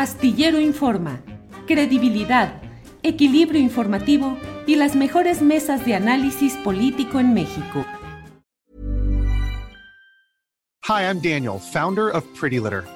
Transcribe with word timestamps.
Astillero 0.00 0.58
Informa, 0.58 1.20
credibilidad, 1.66 2.62
equilibrio 3.02 3.60
informativo 3.60 4.38
y 4.66 4.76
las 4.76 4.96
mejores 4.96 5.42
mesas 5.42 5.84
de 5.84 5.94
análisis 5.94 6.54
político 6.54 7.20
en 7.20 7.34
México. 7.34 7.84
Hi, 10.88 11.02
I'm 11.02 11.20
Daniel, 11.20 11.58
founder 11.58 12.08
of 12.08 12.24
Pretty 12.34 12.58
Litter. 12.58 12.82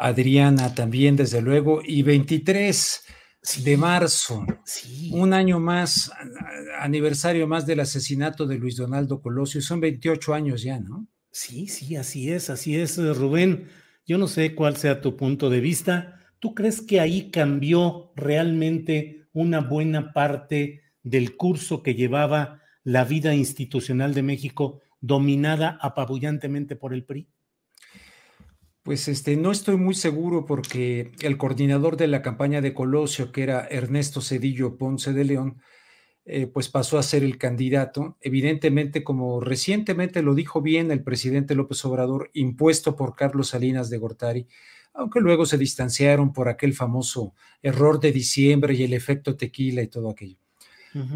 Adriana 0.00 0.74
también, 0.74 1.14
desde 1.16 1.42
luego. 1.42 1.82
Y 1.84 2.02
23 2.02 3.02
de 3.64 3.76
marzo, 3.76 4.44
Sí. 4.64 5.10
un 5.12 5.32
año 5.32 5.60
más, 5.60 6.10
aniversario 6.80 7.46
más 7.46 7.66
del 7.66 7.80
asesinato 7.80 8.46
de 8.46 8.58
Luis 8.58 8.76
Donaldo 8.76 9.20
Colosio. 9.20 9.60
Son 9.60 9.80
28 9.80 10.34
años 10.34 10.62
ya, 10.62 10.78
¿no? 10.80 11.06
Sí, 11.30 11.66
sí, 11.68 11.96
así 11.96 12.30
es, 12.30 12.50
así 12.50 12.76
es, 12.76 12.96
Rubén. 13.16 13.68
Yo 14.06 14.18
no 14.18 14.26
sé 14.26 14.54
cuál 14.54 14.76
sea 14.76 15.00
tu 15.00 15.16
punto 15.16 15.48
de 15.50 15.60
vista. 15.60 16.18
¿Tú 16.40 16.54
crees 16.54 16.80
que 16.80 17.00
ahí 17.00 17.30
cambió 17.30 18.12
realmente 18.16 19.28
una 19.32 19.60
buena 19.60 20.12
parte 20.12 20.82
del 21.02 21.36
curso 21.36 21.82
que 21.82 21.94
llevaba 21.94 22.60
la 22.82 23.04
vida 23.04 23.34
institucional 23.34 24.14
de 24.14 24.22
México 24.22 24.80
dominada 25.00 25.78
apabullantemente 25.80 26.76
por 26.76 26.92
el 26.92 27.04
PRI? 27.04 27.28
Pues 28.82 29.08
este, 29.08 29.36
no 29.36 29.52
estoy 29.52 29.76
muy 29.76 29.94
seguro 29.94 30.46
porque 30.46 31.12
el 31.20 31.36
coordinador 31.36 31.96
de 31.96 32.08
la 32.08 32.22
campaña 32.22 32.60
de 32.60 32.72
Colosio, 32.72 33.30
que 33.30 33.42
era 33.42 33.66
Ernesto 33.70 34.22
Cedillo 34.22 34.78
Ponce 34.78 35.12
de 35.12 35.24
León, 35.24 35.60
eh, 36.24 36.46
pues 36.46 36.68
pasó 36.68 36.98
a 36.98 37.02
ser 37.02 37.22
el 37.22 37.38
candidato. 37.38 38.16
Evidentemente, 38.20 39.04
como 39.04 39.40
recientemente 39.40 40.22
lo 40.22 40.34
dijo 40.34 40.62
bien 40.62 40.90
el 40.90 41.02
presidente 41.02 41.54
López 41.54 41.84
Obrador, 41.84 42.30
impuesto 42.34 42.96
por 42.96 43.16
Carlos 43.16 43.48
Salinas 43.48 43.90
de 43.90 43.98
Gortari, 43.98 44.46
aunque 44.94 45.20
luego 45.20 45.46
se 45.46 45.58
distanciaron 45.58 46.32
por 46.32 46.48
aquel 46.48 46.74
famoso 46.74 47.34
error 47.62 48.00
de 48.00 48.12
diciembre 48.12 48.74
y 48.74 48.82
el 48.82 48.94
efecto 48.94 49.36
tequila 49.36 49.82
y 49.82 49.88
todo 49.88 50.10
aquello. 50.10 50.38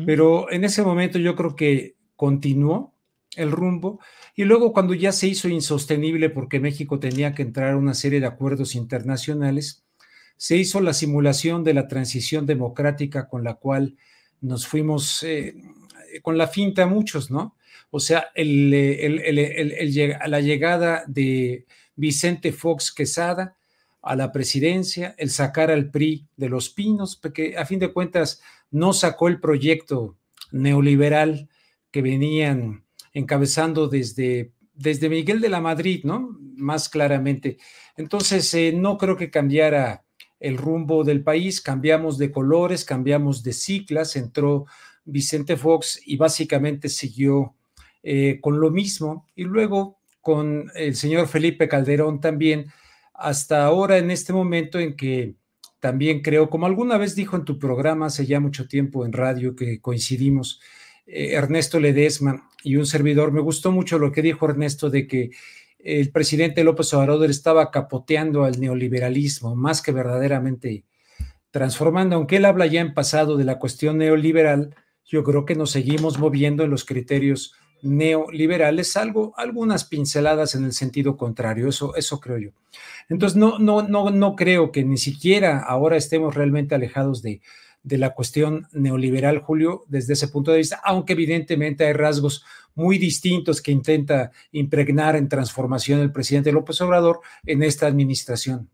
Pero 0.07 0.51
en 0.53 0.63
ese 0.63 0.83
momento 0.83 1.19
yo 1.19 1.35
creo 1.35 1.57
que 1.57 1.97
continuó 2.15 2.94
el 3.37 3.51
rumbo 3.51 4.01
y 4.35 4.45
luego 4.45 4.73
cuando 4.73 4.95
ya 4.95 5.13
se 5.13 5.29
hizo 5.29 5.49
insostenible 5.49 6.31
porque 6.31 6.61
México 6.61 6.99
tenía 6.99 7.35
que 7.35 7.43
entrar 7.43 7.73
a 7.73 7.77
una 7.77 7.95
serie 7.95 8.21
de 8.21 8.27
acuerdos 8.27 8.75
internacionales, 8.75 9.85
se 10.37 10.57
hizo 10.57 10.81
la 10.81 10.93
simulación 10.93 11.63
de 11.65 11.75
la 11.75 11.87
transición 11.89 12.47
democrática 12.47 13.29
con 13.29 13.45
la 13.45 13.55
cual 13.55 13.97
nos 14.41 14.67
fuimos 14.67 15.23
eh, 15.23 15.55
con 16.23 16.37
la 16.39 16.49
finta 16.49 16.87
muchos, 16.87 17.31
¿no? 17.31 17.57
O 17.91 18.01
sea, 18.01 18.27
el, 18.35 18.73
el- 18.75 19.21
el- 19.21 20.17
la 20.27 20.41
llegada 20.41 21.05
de 21.07 21.67
Vicente 21.97 22.53
Fox 22.53 22.93
Quesada 22.93 23.57
a 24.03 24.17
la 24.17 24.33
presidencia, 24.33 25.15
el 25.17 25.31
sacar 25.31 25.71
al 25.71 25.91
PRI 25.91 26.27
de 26.37 26.49
los 26.49 26.69
pinos, 26.71 27.17
porque 27.17 27.57
a 27.57 27.65
fin 27.65 27.79
de 27.79 27.93
cuentas 27.93 28.43
no 28.71 28.93
sacó 28.93 29.29
el 29.29 29.41
proyecto 29.41 30.17
neoliberal 30.51 31.49
que 31.91 32.03
venían 32.03 32.84
encabezando 33.15 33.89
desde, 33.89 34.53
desde 34.75 35.09
Miguel 35.09 35.41
de 35.41 35.49
la 35.49 35.61
Madrid, 35.61 36.03
¿no? 36.05 36.37
Más 36.57 36.89
claramente. 36.89 37.57
Entonces, 37.97 38.53
eh, 38.55 38.73
no 38.77 38.99
creo 38.99 39.17
que 39.17 39.31
cambiara 39.31 40.05
el 40.41 40.59
rumbo 40.59 41.05
del 41.05 41.23
país, 41.23 41.61
cambiamos 41.61 42.19
de 42.19 42.31
colores, 42.31 42.85
cambiamos 42.85 43.43
de 43.43 43.55
ciclas, 43.55 44.17
entró 44.17 44.67
Vicente 45.05 45.57
Fox 45.57 46.01
y 46.05 46.17
básicamente 46.17 46.89
siguió 46.89 47.55
eh, 48.03 48.41
con 48.43 48.61
lo 48.61 48.71
mismo, 48.71 49.27
y 49.35 49.45
luego 49.45 49.99
con 50.21 50.71
el 50.75 50.97
señor 50.97 51.29
Felipe 51.29 51.69
Calderón 51.69 52.21
también, 52.21 52.67
hasta 53.15 53.65
ahora 53.65 53.97
en 53.99 54.11
este 54.11 54.33
momento 54.33 54.79
en 54.79 54.97
que 54.97 55.37
también 55.81 56.21
creo, 56.21 56.51
como 56.51 56.67
alguna 56.67 56.99
vez 56.99 57.15
dijo 57.15 57.37
en 57.37 57.45
tu 57.45 57.59
programa 57.59 58.07
hace 58.07 58.27
ya 58.27 58.41
mucho 58.41 58.67
tiempo 58.67 59.07
en 59.07 59.13
radio 59.13 59.55
que 59.55 59.81
coincidimos, 59.81 60.61
eh, 61.07 61.33
Ernesto 61.33 61.79
Ledesma 61.79 62.51
y 62.65 62.77
un 62.77 62.87
servidor, 62.87 63.31
me 63.31 63.43
gustó 63.43 63.71
mucho 63.71 63.99
lo 63.99 64.11
que 64.11 64.23
dijo 64.23 64.49
Ernesto 64.49 64.89
de 64.89 65.07
que 65.07 65.31
el 65.79 66.11
presidente 66.11 66.65
López 66.65 66.93
Obrador 66.95 67.29
estaba 67.29 67.71
capoteando 67.71 68.45
al 68.45 68.59
neoliberalismo 68.59 69.55
más 69.55 69.83
que 69.83 69.93
verdaderamente 69.93 70.85
transformando, 71.51 72.17
aunque 72.17 72.37
él 72.37 72.47
habla 72.47 72.67
ya 72.67 72.81
en 72.81 72.95
pasado 72.95 73.37
de 73.37 73.45
la 73.45 73.59
cuestión 73.59 73.99
neoliberal, 73.99 74.75
yo 75.05 75.23
creo 75.23 75.45
que 75.45 75.55
nos 75.55 75.71
seguimos 75.71 76.19
moviendo 76.19 76.65
en 76.65 76.71
los 76.71 76.87
criterios 76.87 77.55
neoliberales, 77.83 78.97
algo, 78.97 79.35
algunas 79.37 79.85
pinceladas 79.85 80.55
en 80.55 80.65
el 80.65 80.73
sentido 80.73 81.19
contrario, 81.19 81.69
eso, 81.69 81.95
eso 81.97 82.19
creo 82.19 82.39
yo. 82.39 82.51
Entonces, 83.11 83.37
no, 83.37 83.59
no, 83.59 83.83
no, 83.83 84.09
no 84.09 84.37
creo 84.37 84.73
que 84.73 84.85
ni 84.85 84.97
siquiera 84.97 85.59
ahora 85.61 85.99
estemos 85.99 86.35
realmente 86.35 86.75
alejados 86.75 87.21
de, 87.21 87.43
de 87.85 87.99
la 87.99 88.15
cuestión 88.15 88.67
neoliberal, 88.73 89.39
Julio, 89.39 89.85
desde 89.87 90.15
ese 90.15 90.29
punto 90.29 90.51
de 90.51 90.59
vista, 90.59 90.81
aunque 90.83 91.13
evidentemente 91.13 91.85
hay 91.85 91.93
rasgos 91.93 92.45
muy 92.75 92.99
distintos 92.99 93.63
que 93.63 93.71
intenta 93.71 94.33
impregnar 94.51 95.15
en 95.15 95.29
transformación 95.29 96.01
el 96.01 96.11
presidente 96.11 96.51
López 96.51 96.81
Obrador 96.81 97.21
en 97.45 97.63
esta 97.63 97.87
administración. 97.87 98.69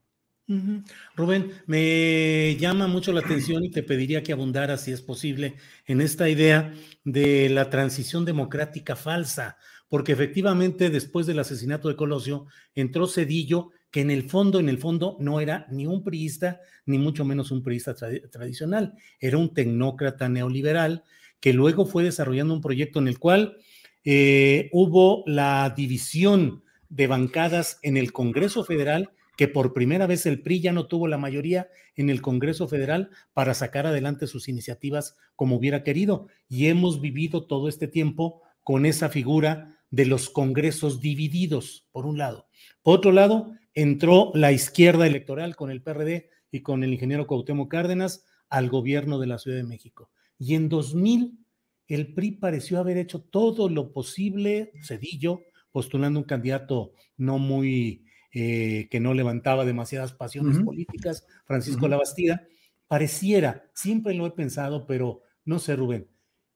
Rubén, 1.14 1.52
me 1.66 2.56
llama 2.56 2.88
mucho 2.88 3.12
la 3.12 3.20
atención 3.20 3.64
y 3.64 3.70
te 3.70 3.84
pediría 3.84 4.24
que 4.24 4.32
abundaras, 4.32 4.82
si 4.82 4.90
es 4.90 5.00
posible, 5.00 5.54
en 5.86 6.00
esta 6.00 6.28
idea 6.28 6.74
de 7.04 7.48
la 7.50 7.70
transición 7.70 8.24
democrática 8.24 8.96
falsa, 8.96 9.58
porque 9.88 10.10
efectivamente 10.10 10.90
después 10.90 11.26
del 11.26 11.38
asesinato 11.38 11.88
de 11.88 11.94
Colosio 11.94 12.46
entró 12.74 13.06
Cedillo, 13.06 13.70
que 13.90 14.00
en 14.00 14.10
el 14.10 14.28
fondo, 14.28 14.60
en 14.60 14.68
el 14.68 14.78
fondo, 14.78 15.16
no 15.20 15.40
era 15.40 15.66
ni 15.70 15.86
un 15.86 16.04
priista, 16.04 16.60
ni 16.86 16.98
mucho 16.98 17.24
menos 17.24 17.50
un 17.50 17.62
priista 17.62 17.94
tradi- 17.94 18.28
tradicional, 18.30 18.94
era 19.18 19.38
un 19.38 19.52
tecnócrata 19.52 20.28
neoliberal 20.28 21.02
que 21.40 21.52
luego 21.52 21.86
fue 21.86 22.04
desarrollando 22.04 22.54
un 22.54 22.60
proyecto 22.60 22.98
en 22.98 23.08
el 23.08 23.18
cual 23.18 23.56
eh, 24.04 24.68
hubo 24.72 25.24
la 25.26 25.72
división 25.76 26.62
de 26.88 27.06
bancadas 27.06 27.78
en 27.82 27.96
el 27.96 28.12
Congreso 28.12 28.64
Federal 28.64 29.10
que 29.36 29.48
por 29.48 29.72
primera 29.72 30.06
vez 30.06 30.26
el 30.26 30.42
PRI 30.42 30.60
ya 30.60 30.72
no 30.72 30.86
tuvo 30.86 31.08
la 31.08 31.16
mayoría 31.16 31.68
en 31.96 32.10
el 32.10 32.20
Congreso 32.20 32.68
Federal 32.68 33.08
para 33.32 33.54
sacar 33.54 33.86
adelante 33.86 34.26
sus 34.26 34.48
iniciativas 34.48 35.16
como 35.34 35.56
hubiera 35.56 35.82
querido. 35.82 36.28
Y 36.46 36.66
hemos 36.66 37.00
vivido 37.00 37.46
todo 37.46 37.68
este 37.68 37.88
tiempo 37.88 38.42
con 38.62 38.84
esa 38.84 39.08
figura 39.08 39.78
de 39.90 40.04
los 40.04 40.28
congresos 40.28 41.00
divididos, 41.00 41.88
por 41.90 42.04
un 42.04 42.18
lado. 42.18 42.48
Por 42.82 42.98
otro 42.98 43.12
lado, 43.12 43.54
entró 43.74 44.32
la 44.34 44.52
izquierda 44.52 45.06
electoral 45.06 45.56
con 45.56 45.70
el 45.70 45.82
PRD 45.82 46.30
y 46.50 46.62
con 46.62 46.84
el 46.84 46.92
ingeniero 46.92 47.26
Cuauhtémoc 47.26 47.70
Cárdenas 47.70 48.24
al 48.48 48.68
gobierno 48.68 49.18
de 49.18 49.26
la 49.26 49.38
Ciudad 49.38 49.56
de 49.56 49.64
México. 49.64 50.10
Y 50.38 50.54
en 50.54 50.68
2000, 50.68 51.38
el 51.86 52.14
PRI 52.14 52.32
pareció 52.32 52.78
haber 52.78 52.98
hecho 52.98 53.22
todo 53.22 53.68
lo 53.68 53.92
posible, 53.92 54.72
Cedillo, 54.82 55.42
postulando 55.70 56.18
un 56.18 56.24
candidato 56.24 56.92
no 57.16 57.38
muy 57.38 58.04
eh, 58.32 58.88
que 58.90 59.00
no 59.00 59.14
levantaba 59.14 59.64
demasiadas 59.64 60.12
pasiones 60.12 60.60
políticas, 60.60 61.26
Francisco 61.46 61.86
Ujú. 61.86 61.88
Labastida, 61.88 62.46
pareciera, 62.86 63.70
siempre 63.74 64.14
lo 64.14 64.26
he 64.26 64.30
pensado, 64.30 64.86
pero 64.86 65.22
no 65.44 65.58
sé, 65.58 65.76
Rubén, 65.76 66.08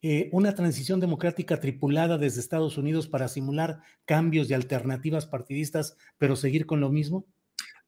eh, 0.07 0.29
una 0.33 0.55
transición 0.55 1.01
democrática 1.01 1.61
tripulada 1.61 2.19
desde 2.19 2.41
Estados 2.41 2.77
Unidos 2.77 3.09
para 3.09 3.27
simular 3.27 3.81
cambios 4.05 4.51
y 4.51 4.53
alternativas 4.53 5.25
partidistas, 5.25 5.97
pero 6.19 6.37
seguir 6.37 6.67
con 6.67 6.79
lo 6.81 6.91
mismo? 6.91 7.25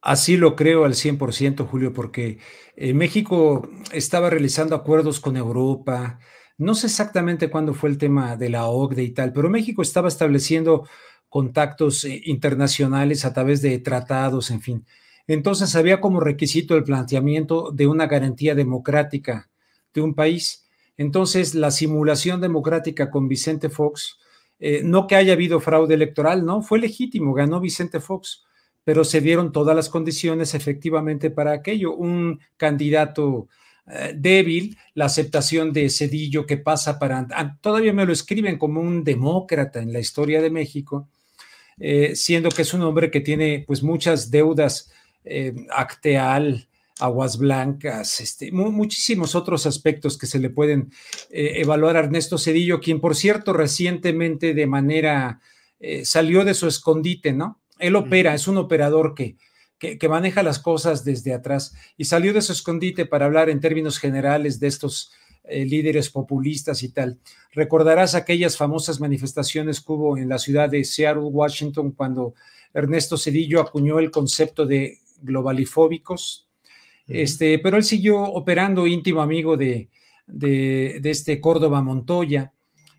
Así 0.01 0.39
lo 0.39 0.57
creo 0.57 0.87
al 0.87 0.95
100%, 0.95 1.67
Julio, 1.67 1.93
porque 1.93 2.39
eh, 2.75 2.95
México 2.95 3.69
estaba 3.93 4.31
realizando 4.31 4.75
acuerdos 4.75 5.21
con 5.21 5.37
Europa. 5.37 6.19
No 6.57 6.75
sé 6.75 6.87
exactamente 6.87 7.51
cuándo 7.51 7.75
fue 7.75 7.91
el 7.91 7.99
tema 7.99 8.35
de 8.37 8.49
la 8.49 8.65
OCDE 8.65 9.03
y 9.03 9.11
tal, 9.11 9.35
pero 9.35 9.51
México 9.51 9.83
estaba 9.83 10.09
estableciendo 10.09 10.89
contactos 11.29 12.03
eh, 12.07 12.23
internacionales 12.25 13.27
a 13.27 13.35
través 13.35 13.61
de 13.61 13.79
tratados, 13.79 14.51
en 14.51 14.63
fin. 14.63 14.87
Entonces 15.27 15.77
había 15.77 16.01
como 16.01 16.21
requisito 16.21 16.79
el 16.79 16.85
planteamiento 16.85 17.73
de 17.73 17.87
una 17.87 18.07
garantía 18.07 18.55
democrática 18.55 19.51
de 19.93 20.01
un 20.01 20.15
país. 20.15 20.66
Entonces 20.97 21.55
la 21.55 21.71
simulación 21.71 22.41
democrática 22.41 23.11
con 23.11 23.29
Vicente 23.29 23.69
Fox, 23.69 24.19
eh, 24.59 24.81
no 24.83 25.07
que 25.07 25.17
haya 25.17 25.35
habido 25.35 25.61
fraude 25.61 25.95
electoral, 25.95 26.45
no, 26.45 26.63
fue 26.63 26.79
legítimo, 26.79 27.35
ganó 27.35 27.61
Vicente 27.61 28.01
Fox 28.01 28.43
pero 28.85 29.03
se 29.03 29.21
dieron 29.21 29.51
todas 29.51 29.75
las 29.75 29.89
condiciones 29.89 30.55
efectivamente 30.55 31.29
para 31.33 31.51
aquello. 31.51 31.97
Un 31.97 32.39
candidato 32.57 33.49
eh, 33.85 34.15
débil, 34.17 34.79
la 34.95 35.07
aceptación 35.07 35.73
de 35.73 35.91
Cedillo 35.91 36.47
que 36.47 36.57
pasa 36.57 36.97
para, 36.97 37.27
todavía 37.61 37.93
me 37.93 38.07
lo 38.07 38.13
escriben 38.13 38.59
como 38.59 38.81
un 38.81 39.03
demócrata 39.03 39.81
en 39.81 39.93
la 39.93 39.99
historia 39.99 40.41
de 40.41 40.51
México, 40.51 41.09
eh, 41.81 42.15
siendo 42.15 42.49
que 42.49 42.63
es 42.63 42.73
un 42.75 42.83
hombre 42.83 43.11
que 43.11 43.21
tiene 43.21 43.65
pues 43.67 43.83
muchas 43.83 44.31
deudas, 44.31 44.93
acteal, 45.71 46.69
aguas 46.99 47.39
blancas, 47.39 48.21
este, 48.21 48.51
muchísimos 48.53 49.35
otros 49.35 49.67
aspectos 49.67 50.17
que 50.17 50.27
se 50.27 50.39
le 50.39 50.51
pueden 50.51 50.91
evaluar 51.31 51.97
a 51.97 52.01
Ernesto 52.01 52.39
Cedillo, 52.39 52.81
quien 52.81 53.01
por 53.01 53.15
cierto 53.15 53.53
recientemente 53.53 54.55
de 54.55 54.67
manera 54.67 55.41
salió 56.05 56.45
de 56.45 56.55
su 56.55 56.67
escondite, 56.67 57.33
¿no? 57.35 57.61
Él 57.79 57.97
opera, 57.97 58.35
es 58.35 58.49
un 58.49 58.57
operador 58.57 59.15
que, 59.15 59.37
que, 59.79 60.09
maneja 60.09 60.43
las 60.43 60.59
cosas 60.59 61.05
desde 61.05 61.35
atrás 61.35 61.75
y 61.97 62.07
salió 62.07 62.33
de 62.33 62.43
su 62.43 62.53
escondite 62.53 63.07
para 63.07 63.27
hablar 63.27 63.51
en 63.51 63.61
términos 63.61 63.99
generales 63.99 64.59
de 64.59 64.69
estos 64.69 65.13
eh, 65.45 65.65
líderes 65.65 66.11
populistas 66.11 66.83
y 66.83 66.91
tal. 66.91 67.19
Recordarás 67.53 68.15
aquellas 68.15 68.57
famosas 68.57 69.01
manifestaciones 69.01 69.81
que 69.81 69.93
hubo 69.93 70.17
en 70.17 70.29
la 70.29 70.39
ciudad 70.39 70.71
de 70.71 70.85
Seattle, 70.85 71.25
Washington, 71.25 71.93
cuando 71.93 72.35
Ernesto 72.73 73.17
Cedillo 73.17 73.61
acuñó 73.61 73.99
el 73.99 74.11
concepto 74.11 74.67
de 74.67 74.99
globalifóbicos, 75.21 76.46
este, 77.07 77.59
pero 77.59 77.77
él 77.77 77.85
siguió 77.85 78.23
operando 78.23 78.87
íntimo 78.87 79.23
amigo 79.23 79.57
de, 79.57 79.89
de, 80.27 80.99
de 81.01 81.11
este 81.11 81.41
Córdoba 81.41 81.83
Montoya. 81.83 82.53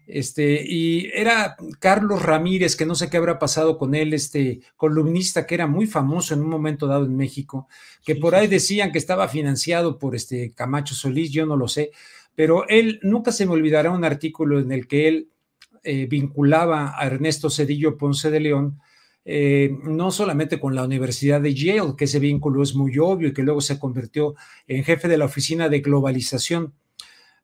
Este, 0.08 0.64
y 0.66 1.12
era 1.14 1.58
Carlos 1.80 2.22
Ramírez, 2.22 2.78
que 2.78 2.86
no 2.86 2.96
sé 2.96 3.10
qué 3.10 3.18
habrá 3.18 3.38
pasado 3.38 3.78
con 3.78 3.94
él, 3.94 4.14
este 4.14 4.62
columnista 4.78 5.46
que 5.46 5.56
era 5.56 5.68
muy 5.68 5.86
famoso 5.86 6.34
en 6.34 6.40
un 6.40 6.50
momento 6.50 6.88
dado 6.88 7.06
en 7.06 7.18
México, 7.18 7.68
que 8.06 8.16
por 8.16 8.34
ahí 8.34 8.48
decían 8.48 8.94
que 8.94 9.00
estaba 9.00 9.28
financiado 9.28 10.00
por 10.00 10.16
este 10.16 10.54
Camacho 10.54 10.96
Solís, 10.96 11.30
yo 11.32 11.46
no 11.46 11.58
lo 11.58 11.68
sé, 11.68 11.92
pero 12.36 12.66
él 12.70 13.02
nunca 13.04 13.34
se 13.34 13.46
me 13.46 13.52
olvidará 13.52 13.92
un 13.92 14.06
artículo 14.06 14.62
en 14.62 14.72
el 14.72 14.88
que 14.88 15.10
él 15.10 15.30
eh, 15.84 16.06
vinculaba 16.06 16.94
a 16.98 17.06
Ernesto 17.06 17.50
Cedillo 17.50 17.98
Ponce 17.98 18.32
de 18.32 18.40
León, 18.40 18.80
eh, 19.30 19.78
no 19.84 20.10
solamente 20.10 20.58
con 20.58 20.74
la 20.74 20.86
Universidad 20.86 21.42
de 21.42 21.54
Yale, 21.54 21.98
que 21.98 22.06
ese 22.06 22.18
vínculo 22.18 22.64
es 22.64 22.74
muy 22.76 22.98
obvio 22.98 23.28
y 23.28 23.34
que 23.34 23.44
luego 23.44 23.60
se 23.60 23.78
convirtió 23.78 24.36
en 24.68 24.86
jefe 24.86 25.10
de 25.10 25.18
la 25.18 25.26
oficina 25.26 25.68
de 25.68 25.82
globalización. 25.82 26.74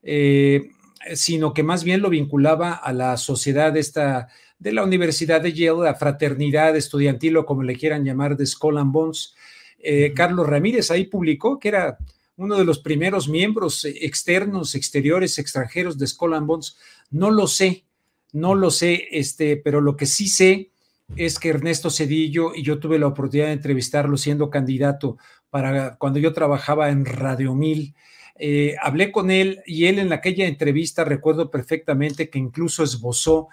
Eh, 0.02 0.70
sino 1.14 1.54
que 1.54 1.64
más 1.64 1.84
bien 1.84 2.02
lo 2.02 2.10
vinculaba 2.10 2.72
a 2.72 2.94
la 2.94 3.18
sociedad 3.18 3.76
esta 3.76 4.30
de 4.60 4.72
la 4.72 4.86
Universidad 4.86 5.42
de 5.42 5.52
Yale, 5.52 5.84
la 5.84 5.96
fraternidad 5.96 6.74
estudiantil 6.78 7.36
o 7.36 7.46
como 7.46 7.64
le 7.64 7.76
quieran 7.76 8.06
llamar 8.06 8.38
de 8.38 8.46
Skull 8.46 8.78
and 8.78 8.94
Bones. 8.94 9.36
Eh, 9.78 10.14
Carlos 10.16 10.48
Ramírez 10.48 10.90
ahí 10.90 11.04
publicó 11.04 11.60
que 11.60 11.68
era 11.68 11.98
uno 12.38 12.58
de 12.58 12.64
los 12.64 12.80
primeros 12.80 13.28
miembros 13.28 13.84
externos, 13.84 14.76
exteriores, 14.76 15.38
extranjeros 15.38 15.98
de 15.98 16.08
Skull 16.08 16.34
and 16.34 16.48
Bones. 16.48 16.78
No 17.12 17.30
lo 17.30 17.48
sé, 17.48 17.84
no 18.32 18.56
lo 18.56 18.72
sé, 18.72 19.10
este, 19.12 19.58
pero 19.58 19.82
lo 19.82 19.98
que 19.98 20.06
sí 20.06 20.30
sé 20.30 20.72
es 21.16 21.40
que 21.40 21.50
Ernesto 21.50 21.90
Cedillo, 21.90 22.56
y 22.56 22.64
yo 22.64 22.80
tuve 22.80 23.00
la 23.00 23.08
oportunidad 23.08 23.48
de 23.48 23.54
entrevistarlo 23.54 24.18
siendo 24.18 24.50
candidato 24.50 25.18
para 25.50 25.96
cuando 25.98 26.20
yo 26.20 26.34
trabajaba 26.34 26.90
en 26.90 27.06
Radio 27.06 27.54
Mil, 27.56 27.96
eh, 28.36 28.76
hablé 28.82 29.12
con 29.12 29.30
él 29.30 29.62
y 29.66 29.86
él 29.86 30.00
en 30.00 30.12
aquella 30.12 30.48
entrevista 30.48 31.04
recuerdo 31.04 31.52
perfectamente 31.52 32.30
que 32.30 32.40
incluso 32.40 32.84
esbozó 32.84 33.48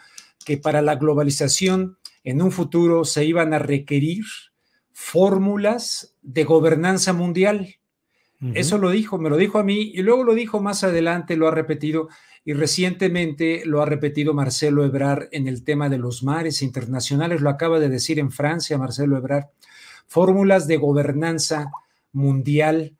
que 0.45 0.57
para 0.57 0.81
la 0.81 0.97
globalización 0.97 1.99
en 2.25 2.41
un 2.41 2.51
futuro 2.51 3.05
se 3.05 3.25
iban 3.25 3.53
a 3.53 3.59
requerir 3.59 4.25
fórmulas 4.93 6.17
de 6.23 6.45
gobernanza 6.45 7.13
mundial. 7.13 7.77
Eso 8.55 8.79
lo 8.79 8.89
dijo, 8.91 9.19
me 9.19 9.29
lo 9.29 9.37
dijo 9.37 9.59
a 9.59 9.63
mí 9.63 9.93
y 9.95 10.01
luego 10.01 10.25
lo 10.25 10.35
dijo 10.35 10.61
más 10.61 10.83
adelante, 10.83 11.37
lo 11.37 11.47
ha 11.47 11.51
repetido 11.51 12.09
y 12.43 12.55
recientemente 12.55 13.63
lo 13.67 13.83
ha 13.83 13.87
repetido 13.87 14.33
Marcelo 14.33 14.85
Ebrar 14.85 15.29
en 15.33 15.47
el 15.47 15.63
tema 15.63 15.91
de 15.91 15.99
los 15.99 16.23
mares 16.23 16.63
internacionales, 16.63 17.43
lo 17.43 17.51
acaba 17.51 17.79
de 17.79 17.91
decir 17.91 18.19
en 18.19 18.31
Francia 18.31 18.79
Marcelo 18.79 19.19
Ebrar, 19.19 19.51
fórmulas 20.07 20.67
de 20.67 20.79
gobernanza 20.79 21.71
mundial 22.13 22.97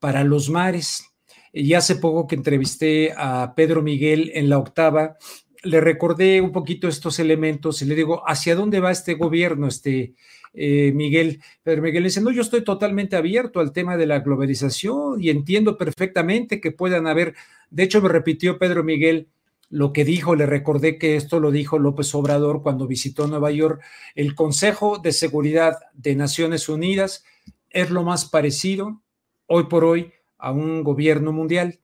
para 0.00 0.22
los 0.22 0.50
mares. 0.50 1.10
Y 1.50 1.74
hace 1.74 1.96
poco 1.96 2.26
que 2.26 2.34
entrevisté 2.34 3.14
a 3.16 3.54
Pedro 3.54 3.80
Miguel 3.80 4.32
en 4.34 4.50
la 4.50 4.58
octava, 4.58 5.16
le 5.64 5.80
recordé 5.80 6.40
un 6.40 6.52
poquito 6.52 6.88
estos 6.88 7.18
elementos 7.18 7.82
y 7.82 7.86
le 7.86 7.94
digo, 7.94 8.22
¿hacia 8.26 8.54
dónde 8.54 8.80
va 8.80 8.90
este 8.90 9.14
gobierno, 9.14 9.66
este 9.66 10.14
eh, 10.52 10.92
Miguel? 10.94 11.40
Pedro 11.62 11.82
Miguel 11.82 12.04
dice, 12.04 12.20
no, 12.20 12.30
yo 12.30 12.42
estoy 12.42 12.62
totalmente 12.62 13.16
abierto 13.16 13.60
al 13.60 13.72
tema 13.72 13.96
de 13.96 14.06
la 14.06 14.20
globalización 14.20 15.22
y 15.22 15.30
entiendo 15.30 15.76
perfectamente 15.76 16.60
que 16.60 16.70
puedan 16.70 17.06
haber, 17.06 17.34
de 17.70 17.82
hecho 17.82 18.00
me 18.00 18.08
repitió 18.08 18.58
Pedro 18.58 18.84
Miguel 18.84 19.28
lo 19.70 19.92
que 19.92 20.04
dijo, 20.04 20.36
le 20.36 20.46
recordé 20.46 20.98
que 20.98 21.16
esto 21.16 21.40
lo 21.40 21.50
dijo 21.50 21.78
López 21.78 22.14
Obrador 22.14 22.62
cuando 22.62 22.86
visitó 22.86 23.26
Nueva 23.26 23.50
York, 23.50 23.82
el 24.14 24.34
Consejo 24.34 24.98
de 24.98 25.12
Seguridad 25.12 25.78
de 25.94 26.14
Naciones 26.14 26.68
Unidas 26.68 27.24
es 27.70 27.90
lo 27.90 28.04
más 28.04 28.26
parecido 28.26 29.02
hoy 29.46 29.64
por 29.64 29.84
hoy 29.84 30.12
a 30.38 30.52
un 30.52 30.84
gobierno 30.84 31.32
mundial. 31.32 31.80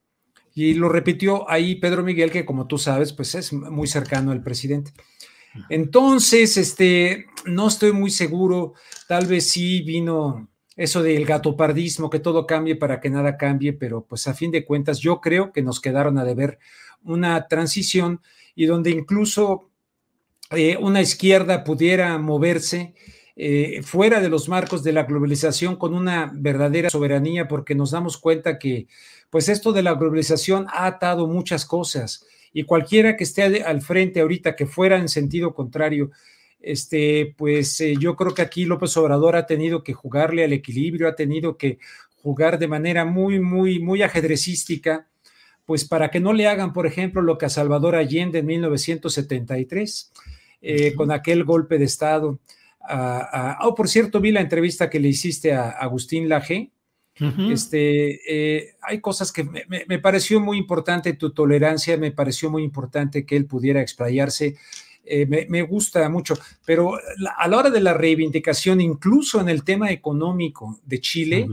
Y 0.54 0.74
lo 0.74 0.88
repitió 0.88 1.48
ahí 1.48 1.76
Pedro 1.76 2.02
Miguel, 2.02 2.30
que 2.30 2.44
como 2.44 2.66
tú 2.66 2.78
sabes, 2.78 3.12
pues 3.12 3.34
es 3.34 3.52
muy 3.52 3.86
cercano 3.86 4.32
al 4.32 4.42
presidente. 4.42 4.92
Entonces, 5.68 6.56
este, 6.56 7.26
no 7.44 7.68
estoy 7.68 7.92
muy 7.92 8.10
seguro, 8.10 8.74
tal 9.08 9.26
vez 9.26 9.48
sí 9.48 9.82
vino 9.82 10.48
eso 10.76 11.02
del 11.02 11.26
gatopardismo, 11.26 12.08
que 12.08 12.20
todo 12.20 12.46
cambie 12.46 12.76
para 12.76 13.00
que 13.00 13.10
nada 13.10 13.36
cambie, 13.36 13.72
pero 13.72 14.04
pues 14.06 14.26
a 14.28 14.34
fin 14.34 14.50
de 14.50 14.64
cuentas 14.64 14.98
yo 14.98 15.20
creo 15.20 15.52
que 15.52 15.62
nos 15.62 15.80
quedaron 15.80 16.18
a 16.18 16.24
deber 16.24 16.58
una 17.02 17.48
transición 17.48 18.22
y 18.54 18.66
donde 18.66 18.90
incluso 18.90 19.70
eh, 20.50 20.76
una 20.80 21.00
izquierda 21.00 21.64
pudiera 21.64 22.16
moverse 22.18 22.94
eh, 23.42 23.82
fuera 23.82 24.20
de 24.20 24.28
los 24.28 24.50
marcos 24.50 24.82
de 24.82 24.92
la 24.92 25.04
globalización 25.04 25.76
con 25.76 25.94
una 25.94 26.30
verdadera 26.34 26.90
soberanía, 26.90 27.48
porque 27.48 27.74
nos 27.74 27.92
damos 27.92 28.18
cuenta 28.18 28.58
que, 28.58 28.86
pues 29.30 29.48
esto 29.48 29.72
de 29.72 29.82
la 29.82 29.94
globalización 29.94 30.66
ha 30.68 30.84
atado 30.84 31.26
muchas 31.26 31.64
cosas. 31.64 32.26
Y 32.52 32.64
cualquiera 32.64 33.16
que 33.16 33.24
esté 33.24 33.62
al 33.62 33.80
frente 33.80 34.20
ahorita 34.20 34.56
que 34.56 34.66
fuera 34.66 34.98
en 34.98 35.08
sentido 35.08 35.54
contrario, 35.54 36.10
este, 36.60 37.34
pues 37.38 37.80
eh, 37.80 37.94
yo 37.98 38.14
creo 38.14 38.34
que 38.34 38.42
aquí 38.42 38.66
López 38.66 38.94
Obrador 38.98 39.36
ha 39.36 39.46
tenido 39.46 39.82
que 39.82 39.94
jugarle 39.94 40.44
al 40.44 40.52
equilibrio, 40.52 41.08
ha 41.08 41.16
tenido 41.16 41.56
que 41.56 41.78
jugar 42.16 42.58
de 42.58 42.68
manera 42.68 43.06
muy, 43.06 43.40
muy, 43.40 43.78
muy 43.78 44.02
ajedrecística, 44.02 45.08
pues 45.64 45.86
para 45.86 46.10
que 46.10 46.20
no 46.20 46.34
le 46.34 46.46
hagan, 46.46 46.74
por 46.74 46.86
ejemplo, 46.86 47.22
lo 47.22 47.38
que 47.38 47.46
a 47.46 47.48
Salvador 47.48 47.94
Allende 47.94 48.40
en 48.40 48.46
1973, 48.46 50.12
eh, 50.60 50.94
con 50.94 51.10
aquel 51.10 51.44
golpe 51.44 51.78
de 51.78 51.86
Estado 51.86 52.38
oh, 53.60 53.74
por 53.74 53.88
cierto, 53.88 54.20
vi 54.20 54.32
la 54.32 54.40
entrevista 54.40 54.90
que 54.90 55.00
le 55.00 55.08
hiciste 55.08 55.52
a 55.52 55.70
Agustín 55.70 56.28
Laje. 56.28 56.72
este, 57.52 58.20
eh, 58.26 58.74
hay 58.80 59.00
cosas 59.00 59.30
que 59.30 59.44
me, 59.44 59.98
pareció 59.98 60.40
muy 60.40 60.56
importante 60.56 61.12
tu 61.12 61.32
tolerancia, 61.32 61.98
me 61.98 62.12
pareció 62.12 62.50
muy 62.50 62.62
importante 62.62 63.26
que 63.26 63.36
él 63.36 63.46
pudiera 63.46 63.82
explayarse. 63.82 64.56
Eh, 65.04 65.26
me, 65.26 65.62
gusta 65.62 66.08
mucho, 66.08 66.38
pero 66.64 66.94
a 67.36 67.48
la 67.48 67.56
hora 67.56 67.70
de 67.70 67.80
la 67.80 67.94
reivindicación, 67.94 68.80
incluso 68.80 69.40
en 69.40 69.48
el 69.48 69.64
tema 69.64 69.90
económico 69.90 70.78
de 70.84 71.00
Chile, 71.00 71.48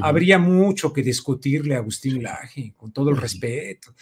habría 0.00 0.38
mucho 0.38 0.92
que 0.92 1.02
discutirle 1.02 1.74
a 1.74 1.78
Agustín 1.78 2.22
Laje, 2.22 2.72
con 2.76 2.92
todo 2.92 3.10
el 3.10 3.16
respeto. 3.16 3.94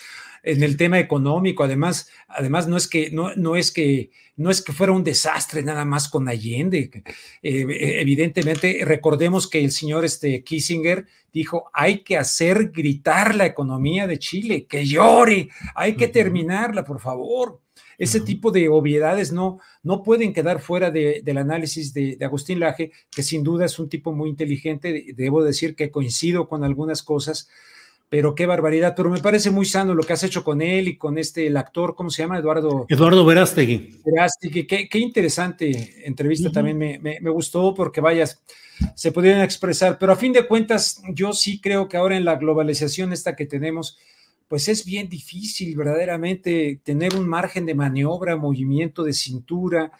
En 0.42 0.62
el 0.62 0.76
tema 0.76 0.99
económico, 0.99 1.64
además, 1.64 2.09
además 2.28 2.69
no 2.69 2.76
es 2.76 2.88
que, 2.88 3.11
no, 3.11 3.35
no 3.35 3.57
es 3.57 3.73
que, 3.73 4.11
no 4.37 4.50
es 4.50 4.62
que 4.62 4.73
fuera 4.73 4.92
un 4.92 5.04
desastre 5.04 5.62
nada 5.62 5.85
más 5.85 6.09
con 6.09 6.28
Allende. 6.28 6.90
Eh, 7.42 7.66
evidentemente, 8.00 8.80
recordemos 8.85 9.49
que 9.49 9.62
el 9.64 9.71
señor 9.71 10.04
este, 10.04 10.42
Kissinger 10.45 11.07
dijo, 11.33 11.71
hay 11.73 12.02
que 12.02 12.16
hacer 12.16 12.71
gritar 12.71 13.35
la 13.35 13.47
economía 13.47 14.07
de 14.07 14.19
Chile, 14.19 14.66
que 14.66 14.85
llore, 14.85 15.49
hay 15.75 15.95
que 15.95 16.09
terminarla, 16.09 16.85
por 16.85 17.00
favor. 17.00 17.61
Ese 17.99 18.20
tipo 18.20 18.50
de 18.50 18.68
obviedades 18.70 19.30
no, 19.30 19.58
no 19.82 20.02
pueden 20.02 20.32
quedar 20.32 20.60
fuera 20.60 20.90
del 20.90 21.38
análisis 21.38 21.92
de, 21.92 22.16
Agustín 22.22 22.58
Laje, 22.58 22.92
que 23.10 23.22
sin 23.22 23.42
duda 23.42 23.66
es 23.66 23.78
un 23.78 23.90
tipo 23.90 24.12
muy 24.12 24.30
inteligente. 24.30 25.12
Debo 25.14 25.44
decir 25.44 25.76
que 25.76 25.90
coincido 25.90 26.49
con 26.49 26.64
algunas 26.64 27.02
cosas, 27.02 27.50
pero 28.08 28.34
qué 28.34 28.46
barbaridad. 28.46 28.94
Pero 28.96 29.10
me 29.10 29.20
parece 29.20 29.50
muy 29.50 29.66
sano 29.66 29.94
lo 29.94 30.02
que 30.02 30.14
has 30.14 30.22
hecho 30.22 30.42
con 30.42 30.62
él 30.62 30.88
y 30.88 30.96
con 30.96 31.18
este, 31.18 31.46
el 31.46 31.58
actor, 31.58 31.94
¿cómo 31.94 32.08
se 32.08 32.22
llama? 32.22 32.38
Eduardo. 32.38 32.87
Eduardo 32.88 33.25
Verástegui. 33.25 34.00
Verástegui, 34.02 34.66
qué, 34.66 34.88
qué 34.88 34.99
interesante 34.99 36.06
entrevista 36.06 36.50
también 36.50 36.78
me, 36.78 36.99
me, 36.99 37.30
gustó 37.30 37.75
porque 37.75 38.00
vayas, 38.00 38.42
se 38.94 39.12
pudieron 39.12 39.42
expresar, 39.42 39.99
pero 39.99 40.12
a 40.12 40.16
fin 40.16 40.32
de 40.32 40.46
cuentas, 40.46 41.02
yo 41.12 41.34
sí 41.34 41.60
creo 41.60 41.87
que 41.87 41.99
ahora 41.99 42.16
en 42.16 42.25
la 42.25 42.37
globalización 42.37 43.12
esta 43.12 43.37
que 43.37 43.44
tenemos, 43.44 43.99
pues 44.50 44.66
es 44.66 44.85
bien 44.85 45.09
difícil 45.09 45.76
verdaderamente 45.76 46.80
tener 46.83 47.14
un 47.14 47.28
margen 47.28 47.66
de 47.66 47.76
maniobra, 47.76 48.35
movimiento 48.35 49.04
de 49.04 49.12
cintura. 49.12 49.92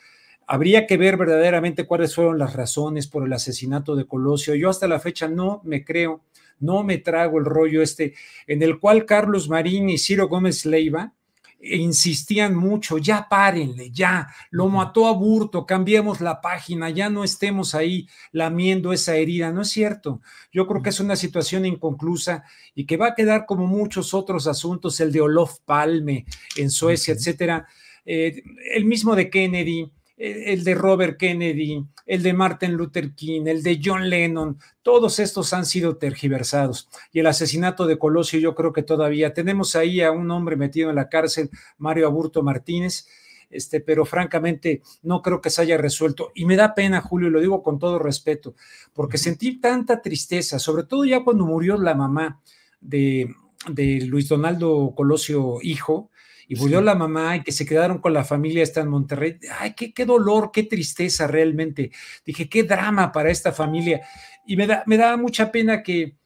Habría 0.45 0.89
que 0.89 0.97
ver 0.97 1.17
verdaderamente 1.17 1.87
cuáles 1.87 2.17
fueron 2.17 2.37
las 2.37 2.55
razones 2.55 3.07
por 3.07 3.25
el 3.25 3.33
asesinato 3.33 3.95
de 3.95 4.09
Colosio. 4.09 4.57
Yo 4.57 4.69
hasta 4.69 4.89
la 4.89 4.99
fecha 4.99 5.29
no 5.29 5.61
me 5.63 5.85
creo, 5.85 6.25
no 6.59 6.83
me 6.83 6.99
trago 6.99 7.39
el 7.39 7.45
rollo 7.45 7.81
este 7.81 8.15
en 8.49 8.61
el 8.65 8.81
cual 8.81 9.07
Carlos 9.07 9.49
Marín 9.49 9.89
y 9.89 9.99
Ciro 9.99 10.27
Gómez 10.27 10.67
Leiva 10.67 11.15
insistían 11.63 12.55
mucho, 12.55 12.99
ya 12.99 13.29
párenle, 13.29 13.91
ya, 13.91 14.29
lo 14.51 14.69
mató 14.69 15.07
a 15.07 15.13
Burto, 15.13 15.67
cambiemos 15.67 16.21
la 16.21 16.41
página, 16.41 16.91
ya 16.91 17.11
no 17.11 17.23
estemos 17.23 17.75
ahí 17.75 18.09
lamiendo 18.33 18.93
esa 18.93 19.17
herida. 19.17 19.53
No 19.53 19.63
es 19.63 19.69
cierto. 19.69 20.21
Yo 20.53 20.67
creo 20.67 20.83
que 20.83 20.91
es 20.91 21.01
una 21.01 21.17
situación 21.17 21.67
inconclusa 21.67 22.45
y 22.75 22.87
que 22.87 22.97
va 22.97 23.09
a 23.09 23.15
quedar 23.15 23.47
como 23.47 23.67
muchos 23.67 24.15
otros 24.15 24.47
asuntos, 24.47 25.01
el 25.01 25.13
de 25.13 25.21
Olof 25.21 25.59
Palme 25.65 26.25
en 26.57 26.71
Suecia, 26.71 27.15
etcétera. 27.15 27.67
Eh, 28.07 28.43
el 28.75 28.87
mismo 28.87 29.15
de 29.15 29.29
Kennedy, 29.29 29.91
el 30.21 30.65
de 30.65 30.75
Robert 30.75 31.17
Kennedy, 31.19 31.83
el 32.05 32.23
de 32.23 32.35
Martin 32.35 32.75
Luther 32.75 33.15
King, 33.15 33.47
el 33.47 33.63
de 33.63 33.81
John 33.83 34.11
Lennon, 34.11 34.59
todos 34.83 35.19
estos 35.19 35.55
han 35.55 35.65
sido 35.65 35.97
tergiversados. 35.97 36.91
Y 37.11 37.21
el 37.21 37.27
asesinato 37.27 37.87
de 37.87 37.99
Colosio, 37.99 38.39
yo 38.39 38.55
creo 38.55 38.75
que 38.75 38.83
todavía 38.83 39.33
tenemos 39.33 39.77
ahí 39.77 40.03
a 40.03 40.11
un 40.11 40.31
hombre 40.31 40.57
metido 40.57 40.91
en 40.91 40.97
la 40.97 41.09
cárcel, 41.09 41.49
Mario 41.79 42.07
Aburto 42.07 42.43
Martínez, 42.43 43.07
este, 43.49 43.81
pero 43.81 44.05
francamente 44.05 44.83
no 45.03 45.23
creo 45.23 45.41
que 45.41 45.49
se 45.49 45.63
haya 45.63 45.79
resuelto. 45.79 46.33
Y 46.35 46.45
me 46.45 46.57
da 46.57 46.75
pena, 46.75 47.01
Julio, 47.01 47.31
lo 47.31 47.41
digo 47.41 47.63
con 47.63 47.79
todo 47.79 47.99
respeto, 47.99 48.55
porque 48.93 49.17
sentí 49.17 49.59
tanta 49.59 50.03
tristeza, 50.03 50.59
sobre 50.59 50.85
todo 50.85 51.07
ya 51.07 51.25
cuando 51.25 51.47
murió 51.47 51.79
la 51.79 51.95
mamá 51.95 52.43
de, 52.79 53.35
de 53.69 54.07
Luis 54.07 54.29
Donaldo 54.29 54.95
Colosio, 54.97 55.59
hijo, 55.63 56.11
y 56.49 56.57
murió 56.57 56.81
la 56.81 56.97
mamá 56.97 57.37
y 57.37 57.43
que 57.43 57.53
se 57.53 57.65
quedaron 57.65 57.99
con 57.99 58.13
la 58.13 58.25
familia 58.25 58.65
está 58.65 58.81
en 58.81 58.89
Monterrey. 58.89 59.39
Ay, 59.61 59.75
qué, 59.75 59.93
qué 59.93 60.05
dolor, 60.05 60.51
qué 60.53 60.65
tristeza 60.65 61.29
realmente. 61.29 61.93
Dije, 62.27 62.49
qué 62.49 62.65
drama 62.65 63.13
para 63.13 63.31
esta 63.31 63.53
familia. 63.53 64.01
Y 64.45 64.57
me 64.57 64.67
da, 64.67 64.83
me 64.87 64.97
da 64.97 65.17
mucha 65.17 65.53
pena 65.53 65.83
que 65.85 66.17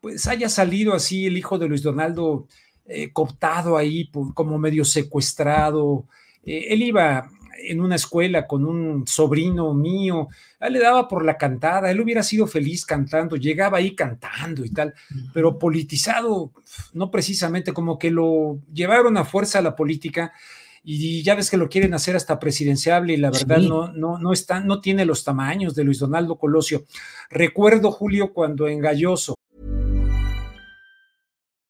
pues 0.00 0.26
haya 0.26 0.48
salido 0.48 0.94
así 0.94 1.26
el 1.26 1.38
hijo 1.38 1.58
de 1.58 1.68
Luis 1.68 1.82
Donaldo 1.82 2.48
eh, 2.86 3.12
cooptado 3.12 3.76
ahí, 3.76 4.10
como 4.34 4.58
medio 4.58 4.84
secuestrado. 4.84 6.06
Eh, 6.42 6.66
él 6.70 6.82
iba 6.82 7.30
en 7.58 7.80
una 7.80 7.96
escuela 7.96 8.46
con 8.46 8.64
un 8.64 9.06
sobrino 9.06 9.74
mío, 9.74 10.28
él 10.60 10.74
le 10.74 10.80
daba 10.80 11.08
por 11.08 11.24
la 11.24 11.36
cantada, 11.36 11.90
él 11.90 12.00
hubiera 12.00 12.22
sido 12.22 12.46
feliz 12.46 12.86
cantando, 12.86 13.36
llegaba 13.36 13.78
ahí 13.78 13.94
cantando 13.94 14.64
y 14.64 14.70
tal, 14.70 14.94
pero 15.34 15.58
politizado, 15.58 16.52
no 16.92 17.10
precisamente, 17.10 17.72
como 17.72 17.98
que 17.98 18.10
lo 18.10 18.60
llevaron 18.72 19.16
a 19.16 19.24
fuerza 19.24 19.58
a 19.58 19.62
la 19.62 19.76
política 19.76 20.32
y 20.90 21.22
ya 21.22 21.34
ves 21.34 21.50
que 21.50 21.56
lo 21.56 21.68
quieren 21.68 21.94
hacer 21.94 22.16
hasta 22.16 22.38
presidenciable 22.38 23.12
y 23.12 23.18
la 23.18 23.30
verdad 23.30 23.58
no, 23.58 23.92
no, 23.92 24.18
no, 24.18 24.32
está, 24.32 24.60
no 24.60 24.80
tiene 24.80 25.04
los 25.04 25.24
tamaños 25.24 25.74
de 25.74 25.84
Luis 25.84 25.98
Donaldo 25.98 26.36
Colosio. 26.36 26.84
Recuerdo, 27.28 27.90
Julio, 27.90 28.32
cuando 28.32 28.68
en 28.68 28.80
Galloso. 28.80 29.34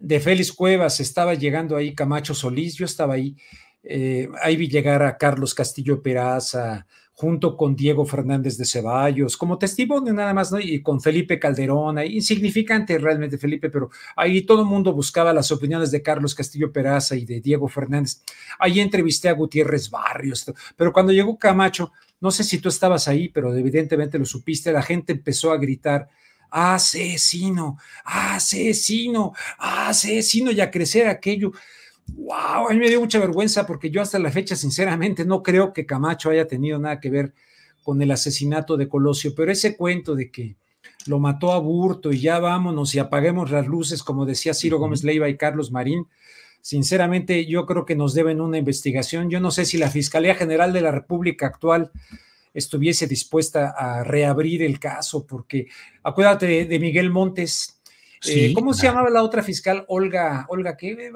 De 0.00 0.20
Félix 0.20 0.52
Cuevas, 0.52 1.00
estaba 1.00 1.34
llegando 1.34 1.76
ahí 1.76 1.94
Camacho 1.94 2.34
Solís, 2.34 2.74
yo 2.76 2.84
estaba 2.84 3.14
ahí, 3.14 3.36
eh, 3.82 4.28
ahí 4.42 4.56
vi 4.56 4.68
llegar 4.68 5.02
a 5.02 5.16
Carlos 5.16 5.54
Castillo 5.54 6.02
Peraza, 6.02 6.86
junto 7.16 7.56
con 7.56 7.74
Diego 7.74 8.04
Fernández 8.04 8.58
de 8.58 8.66
Ceballos, 8.66 9.38
como 9.38 9.56
testimonio 9.56 10.12
nada 10.12 10.34
más, 10.34 10.52
y 10.60 10.82
con 10.82 11.00
Felipe 11.00 11.38
Calderón, 11.38 11.96
ahí, 11.96 12.14
insignificante 12.16 12.98
realmente 12.98 13.38
Felipe, 13.38 13.70
pero 13.70 13.88
ahí 14.16 14.42
todo 14.42 14.60
el 14.60 14.68
mundo 14.68 14.92
buscaba 14.92 15.32
las 15.32 15.50
opiniones 15.50 15.90
de 15.90 16.02
Carlos 16.02 16.34
Castillo 16.34 16.70
Peraza 16.70 17.16
y 17.16 17.24
de 17.24 17.40
Diego 17.40 17.68
Fernández. 17.68 18.20
Ahí 18.58 18.80
entrevisté 18.80 19.30
a 19.30 19.32
Gutiérrez 19.32 19.88
Barrios, 19.88 20.44
pero 20.76 20.92
cuando 20.92 21.10
llegó 21.10 21.38
Camacho, 21.38 21.90
no 22.20 22.30
sé 22.30 22.44
si 22.44 22.58
tú 22.58 22.68
estabas 22.68 23.08
ahí, 23.08 23.30
pero 23.30 23.54
evidentemente 23.54 24.18
lo 24.18 24.26
supiste, 24.26 24.70
la 24.70 24.82
gente 24.82 25.12
empezó 25.12 25.52
a 25.52 25.56
gritar, 25.56 26.10
asesino, 26.50 27.78
asesino, 28.04 29.32
asesino 29.58 30.50
y 30.50 30.60
a 30.60 30.70
crecer 30.70 31.08
aquello. 31.08 31.52
Wow, 32.08 32.68
a 32.68 32.72
mí 32.72 32.78
me 32.78 32.88
dio 32.88 33.00
mucha 33.00 33.18
vergüenza 33.18 33.66
porque 33.66 33.90
yo 33.90 34.00
hasta 34.00 34.18
la 34.18 34.30
fecha, 34.30 34.54
sinceramente, 34.54 35.24
no 35.24 35.42
creo 35.42 35.72
que 35.72 35.86
Camacho 35.86 36.30
haya 36.30 36.46
tenido 36.46 36.78
nada 36.78 37.00
que 37.00 37.10
ver 37.10 37.34
con 37.82 38.00
el 38.02 38.10
asesinato 38.10 38.76
de 38.76 38.88
Colosio, 38.88 39.34
pero 39.34 39.52
ese 39.52 39.76
cuento 39.76 40.14
de 40.14 40.30
que 40.30 40.56
lo 41.06 41.18
mató 41.18 41.52
a 41.52 41.58
Burto 41.58 42.12
y 42.12 42.20
ya 42.20 42.38
vámonos 42.38 42.94
y 42.94 42.98
apaguemos 42.98 43.50
las 43.50 43.66
luces, 43.66 44.02
como 44.02 44.26
decía 44.26 44.54
Ciro 44.54 44.78
Gómez 44.78 45.04
Leiva 45.04 45.28
y 45.28 45.36
Carlos 45.36 45.70
Marín, 45.70 46.06
sinceramente 46.60 47.46
yo 47.46 47.64
creo 47.64 47.84
que 47.84 47.94
nos 47.94 48.14
deben 48.14 48.40
una 48.40 48.58
investigación. 48.58 49.30
Yo 49.30 49.40
no 49.40 49.50
sé 49.50 49.64
si 49.64 49.78
la 49.78 49.90
Fiscalía 49.90 50.34
General 50.34 50.72
de 50.72 50.80
la 50.80 50.90
República 50.90 51.46
actual 51.46 51.90
estuviese 52.56 53.06
dispuesta 53.06 53.74
a 53.76 54.02
reabrir 54.02 54.62
el 54.62 54.80
caso, 54.80 55.26
porque 55.26 55.68
acuérdate 56.02 56.64
de, 56.64 56.78
Miguel 56.78 57.10
Montes. 57.10 57.80
Eh, 58.26 58.52
¿Cómo 58.54 58.72
se 58.72 58.86
llamaba 58.86 59.10
la 59.10 59.22
otra 59.22 59.42
fiscal? 59.42 59.84
Olga, 59.88 60.46
Olga, 60.48 60.76
¿qué? 60.76 61.12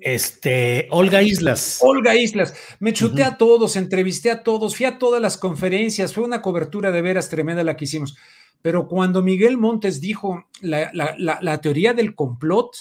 Este, 0.00 0.88
Olga 0.90 1.22
Islas. 1.22 1.78
Olga 1.80 2.14
Islas. 2.16 2.54
Me 2.80 2.92
chuté 2.92 3.22
a 3.22 3.36
todos, 3.38 3.76
entrevisté 3.76 4.30
a 4.30 4.42
todos, 4.42 4.76
fui 4.76 4.84
a 4.84 4.98
todas 4.98 5.22
las 5.22 5.38
conferencias, 5.38 6.12
fue 6.12 6.24
una 6.24 6.42
cobertura 6.42 6.90
de 6.90 7.00
veras 7.00 7.28
tremenda 7.28 7.62
la 7.62 7.76
que 7.76 7.84
hicimos. 7.84 8.16
Pero 8.60 8.88
cuando 8.88 9.22
Miguel 9.22 9.56
Montes 9.56 10.00
dijo 10.00 10.46
la, 10.60 11.60
teoría 11.60 11.94
del 11.94 12.14
complot, 12.14 12.76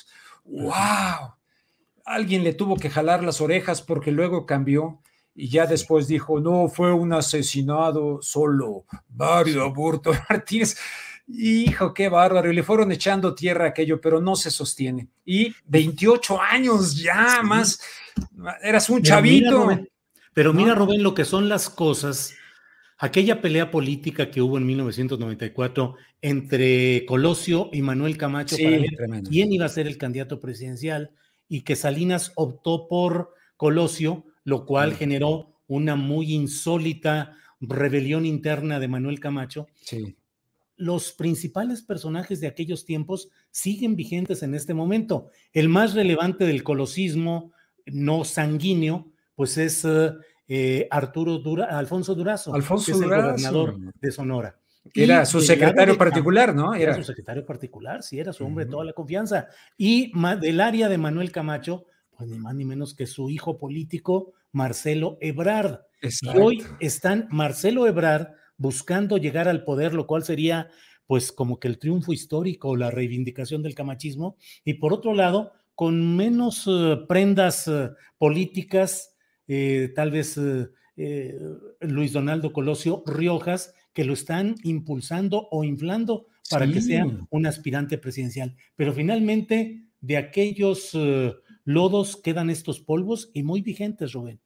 wow, 0.46 1.36
alguien 2.03 2.43
le 2.43 2.53
tuvo 2.53 2.77
que 2.77 2.89
jalar 2.89 3.24
las 3.24 3.41
orejas 3.41 3.81
porque 3.84 4.12
luego 4.12 4.46
cambió 4.48 5.01
y 5.33 5.50
ya 5.50 5.65
después 5.65 6.07
dijo, 6.07 6.39
no, 6.39 6.67
fue 6.67 6.91
un 6.93 7.13
asesinado 7.13 8.19
solo, 8.21 8.85
Mario 9.09 9.63
Aburto 9.63 10.11
Martínez. 10.29 10.77
Hijo, 11.27 11.93
qué 11.93 12.09
bárbaro. 12.09 12.51
Y 12.51 12.55
le 12.55 12.63
fueron 12.63 12.91
echando 12.91 13.33
tierra 13.33 13.67
aquello, 13.67 14.01
pero 14.01 14.19
no 14.19 14.35
se 14.35 14.51
sostiene. 14.51 15.07
Y 15.25 15.53
28 15.65 16.41
años 16.41 17.01
ya 17.01 17.41
más. 17.43 17.79
Eras 18.61 18.89
un 18.89 19.01
chavito. 19.01 19.69
pero 20.33 20.53
mira, 20.53 20.75
Rubén, 20.75 21.03
lo 21.03 21.13
que 21.13 21.25
son 21.25 21.47
las 21.47 21.69
cosas. 21.69 22.33
Aquella 22.97 23.41
pelea 23.41 23.71
política 23.71 24.29
que 24.29 24.41
hubo 24.41 24.57
en 24.57 24.65
1994 24.65 25.95
entre 26.21 27.03
Colosio 27.07 27.69
y 27.73 27.81
Manuel 27.81 28.17
Camacho 28.17 28.55
para 28.57 28.77
ver 28.77 29.23
quién 29.27 29.51
iba 29.51 29.65
a 29.65 29.69
ser 29.69 29.88
el 29.88 29.97
candidato 29.97 30.39
presidencial 30.39 31.11
y 31.47 31.61
que 31.61 31.75
Salinas 31.75 32.31
optó 32.35 32.88
por 32.88 33.33
Colosio, 33.57 34.25
lo 34.43 34.65
cual 34.65 34.93
generó 34.95 35.55
una 35.67 35.95
muy 35.95 36.33
insólita 36.33 37.38
rebelión 37.60 38.25
interna 38.25 38.79
de 38.79 38.88
Manuel 38.88 39.19
Camacho. 39.19 39.67
Sí 39.81 40.15
los 40.81 41.12
principales 41.12 41.83
personajes 41.83 42.41
de 42.41 42.48
aquellos 42.48 42.86
tiempos 42.86 43.29
siguen 43.51 43.95
vigentes 43.95 44.41
en 44.41 44.55
este 44.55 44.74
momento. 44.74 45.29
El 45.53 45.69
más 45.69 45.93
relevante 45.93 46.45
del 46.45 46.63
colosismo 46.63 47.53
no 47.86 48.24
sanguíneo, 48.24 49.12
pues 49.36 49.57
es 49.60 49.86
eh, 50.48 50.88
Arturo 50.89 51.38
Dura, 51.38 51.77
Alfonso 51.77 52.15
Durazo, 52.15 52.55
Alfonso 52.55 52.86
que 52.86 52.91
es 52.93 53.01
el 53.01 53.10
gobernador 53.10 53.77
de 54.01 54.12
Sonora. 54.12 54.60
Era 54.95 55.24
su 55.27 55.39
secretario 55.41 55.95
particular, 55.95 56.55
¿no? 56.55 56.74
Era. 56.74 56.95
su 56.95 57.03
secretario 57.03 57.45
particular, 57.45 58.01
sí, 58.01 58.19
era 58.19 58.33
su 58.33 58.43
hombre 58.43 58.65
de 58.65 58.71
toda 58.71 58.83
la 58.83 58.93
confianza. 58.93 59.50
Y 59.77 60.12
del 60.39 60.60
área 60.60 60.89
de 60.89 60.98
Manuel 60.98 61.31
Camacho, 61.31 61.86
pues 62.22 62.30
ni 62.30 62.38
más 62.38 62.54
ni 62.54 62.66
menos 62.66 62.94
que 62.94 63.08
su 63.08 63.32
hijo 63.32 63.58
político, 63.58 64.34
Marcelo 64.51 65.18
Ebrard. 65.22 65.80
Y 66.22 66.38
hoy 66.38 66.63
están 66.80 67.28
Marcelo 67.32 67.88
Ebrard 67.88 68.28
buscando 68.58 69.18
llegar 69.18 69.48
al 69.48 69.63
poder, 69.63 69.96
lo 69.96 70.06
cual 70.06 70.24
sería 70.24 70.70
pues 71.08 71.32
como 71.32 71.60
que 71.60 71.68
el 71.68 71.80
triunfo 71.80 72.13
histórico 72.13 72.70
o 72.70 72.75
la 72.75 72.92
reivindicación 72.92 73.63
del 73.63 73.74
camachismo, 73.74 74.38
y 74.63 74.75
por 74.75 74.94
otro 74.94 75.16
lado, 75.16 75.51
con 75.74 76.16
menos 76.16 76.68
eh, 76.68 76.98
prendas 77.08 77.68
eh, 77.68 77.90
políticas, 78.20 79.16
eh, 79.48 79.92
tal 79.96 80.12
vez 80.12 80.40
Luis 81.80 82.13
Donaldo 82.13 82.54
Colosio 82.54 83.04
Riojas, 83.08 83.74
que 83.94 84.06
lo 84.06 84.13
están 84.13 84.56
impulsando 84.63 85.48
o 85.50 85.63
inflando 85.63 86.28
para 86.51 86.68
que 86.68 86.82
sea 86.82 87.08
un 87.32 87.46
aspirante 87.48 87.98
presidencial. 87.98 88.56
Pero 88.75 88.94
finalmente, 88.94 89.86
de 90.01 90.18
aquellos 90.18 90.96
lodos 91.74 92.18
quedan 92.18 92.50
estos 92.50 92.80
polvos 92.80 93.30
y 93.34 93.44
muy 93.44 93.62
vigentes, 93.62 94.13
Rubén. 94.13 94.40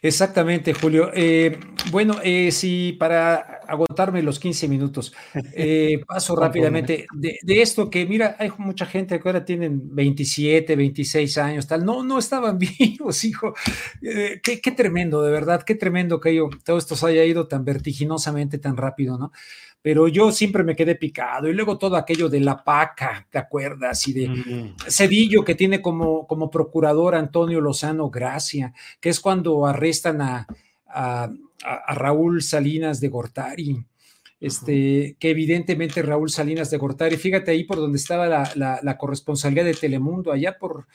Exactamente, 0.00 0.74
Julio. 0.74 1.10
Eh, 1.12 1.58
bueno, 1.90 2.18
eh, 2.22 2.52
sí, 2.52 2.96
para 2.98 3.60
agotarme 3.66 4.22
los 4.22 4.38
15 4.38 4.68
minutos, 4.68 5.12
eh, 5.54 6.00
paso 6.06 6.36
rápidamente 6.36 7.06
de, 7.12 7.38
esto 7.60 7.90
que, 7.90 8.06
mira, 8.06 8.36
hay 8.38 8.50
mucha 8.58 8.86
gente 8.86 9.18
que 9.18 9.28
ahora 9.28 9.44
tienen 9.44 9.94
27, 9.94 10.76
26 10.76 11.38
años, 11.38 11.66
tal. 11.66 11.84
No, 11.84 12.04
no 12.04 12.18
estaban 12.18 12.58
vivos, 12.78 13.24
hijo. 13.24 13.54
Qué, 14.00 14.60
qué, 14.62 14.72
tremendo, 14.72 15.22
de 15.22 15.32
verdad, 15.32 15.62
qué 15.62 15.74
tremendo 15.74 16.20
que 16.20 16.34
yo, 16.34 16.48
todo 16.64 16.78
esto 16.78 16.94
se 16.94 17.06
haya 17.06 17.24
ido 17.24 17.48
tan 17.48 17.64
vertiginosamente, 17.64 18.58
tan 18.58 18.76
rápido, 18.76 19.18
¿no? 19.18 19.32
Pero 19.82 20.08
yo 20.08 20.32
siempre 20.32 20.64
me 20.64 20.76
quedé 20.76 20.94
picado. 20.96 21.48
Y 21.48 21.54
luego 21.54 21.78
todo 21.78 21.96
aquello 21.96 22.28
de 22.28 22.40
la 22.40 22.62
paca, 22.62 23.26
¿te 23.30 23.38
acuerdas? 23.38 24.06
Y 24.08 24.12
de 24.12 24.74
Cedillo, 24.88 25.44
que 25.44 25.54
tiene 25.54 25.80
como, 25.80 26.26
como 26.26 26.50
procurador 26.50 27.14
Antonio 27.14 27.60
Lozano 27.60 28.10
Gracia, 28.10 28.72
que 29.00 29.08
es 29.08 29.20
cuando 29.20 29.66
arrestan 29.66 30.20
a, 30.20 30.46
a, 30.86 31.30
Raúl 31.94 32.42
Salinas 32.42 33.00
de 33.00 33.08
Gortari. 33.08 33.84
Este, 34.40 35.16
que 35.18 35.30
evidentemente 35.30 36.00
Raúl 36.00 36.30
Salinas 36.30 36.70
de 36.70 36.76
Gortari, 36.76 37.16
fíjate 37.16 37.50
ahí 37.50 37.64
por 37.64 37.78
donde 37.78 37.98
estaba 37.98 38.28
la, 38.28 38.52
la, 38.54 38.78
la 38.82 38.96
corresponsalía 38.96 39.64
de 39.64 39.74
Telemundo, 39.74 40.30
allá 40.30 40.56
por, 40.56 40.86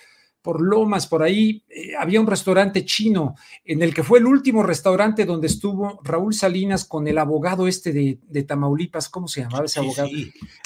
por 0.44 0.62
Lomas, 0.62 1.08
por 1.08 1.24
ahí, 1.24 1.64
eh, 1.70 1.94
había 1.98 2.20
un 2.20 2.28
restaurante 2.28 2.84
chino 2.84 3.36
en 3.64 3.82
el 3.82 3.94
que 3.94 4.04
fue 4.04 4.20
el 4.20 4.28
último 4.28 4.62
restaurante 4.62 5.26
donde 5.26 5.48
estuvo 5.48 6.02
Raúl 6.04 6.34
Salinas 6.34 6.84
con 6.84 7.08
el 7.08 7.18
abogado 7.18 7.66
este 7.68 7.94
de, 7.94 8.44
Tamaulipas, 8.44 9.08
¿cómo 9.08 9.30
se 9.30 9.42
llamaba 9.42 9.66
ese 9.66 9.80
abogado? 9.80 10.10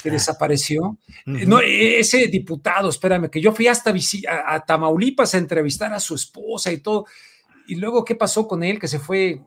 Que 0.02 0.10
desapareció. 0.10 0.98
No, 1.24 1.60
e, 1.60 2.00
ese 2.00 2.26
diputado, 2.26 2.88
espérame, 2.88 3.30
que 3.30 3.40
yo 3.40 3.52
fui 3.52 3.68
hasta 3.68 3.94
a, 4.28 4.54
a, 4.54 4.66
Tamaulipas 4.66 5.34
a 5.34 5.38
entrevistar 5.38 5.94
a 5.94 6.00
su 6.00 6.16
esposa 6.16 6.72
y 6.72 6.78
todo. 6.78 7.06
Y 7.68 7.76
luego, 7.76 8.04
¿qué 8.04 8.16
pasó 8.16 8.48
con 8.48 8.64
él? 8.64 8.80
Que 8.80 8.88
se 8.88 8.98
fue. 8.98 9.40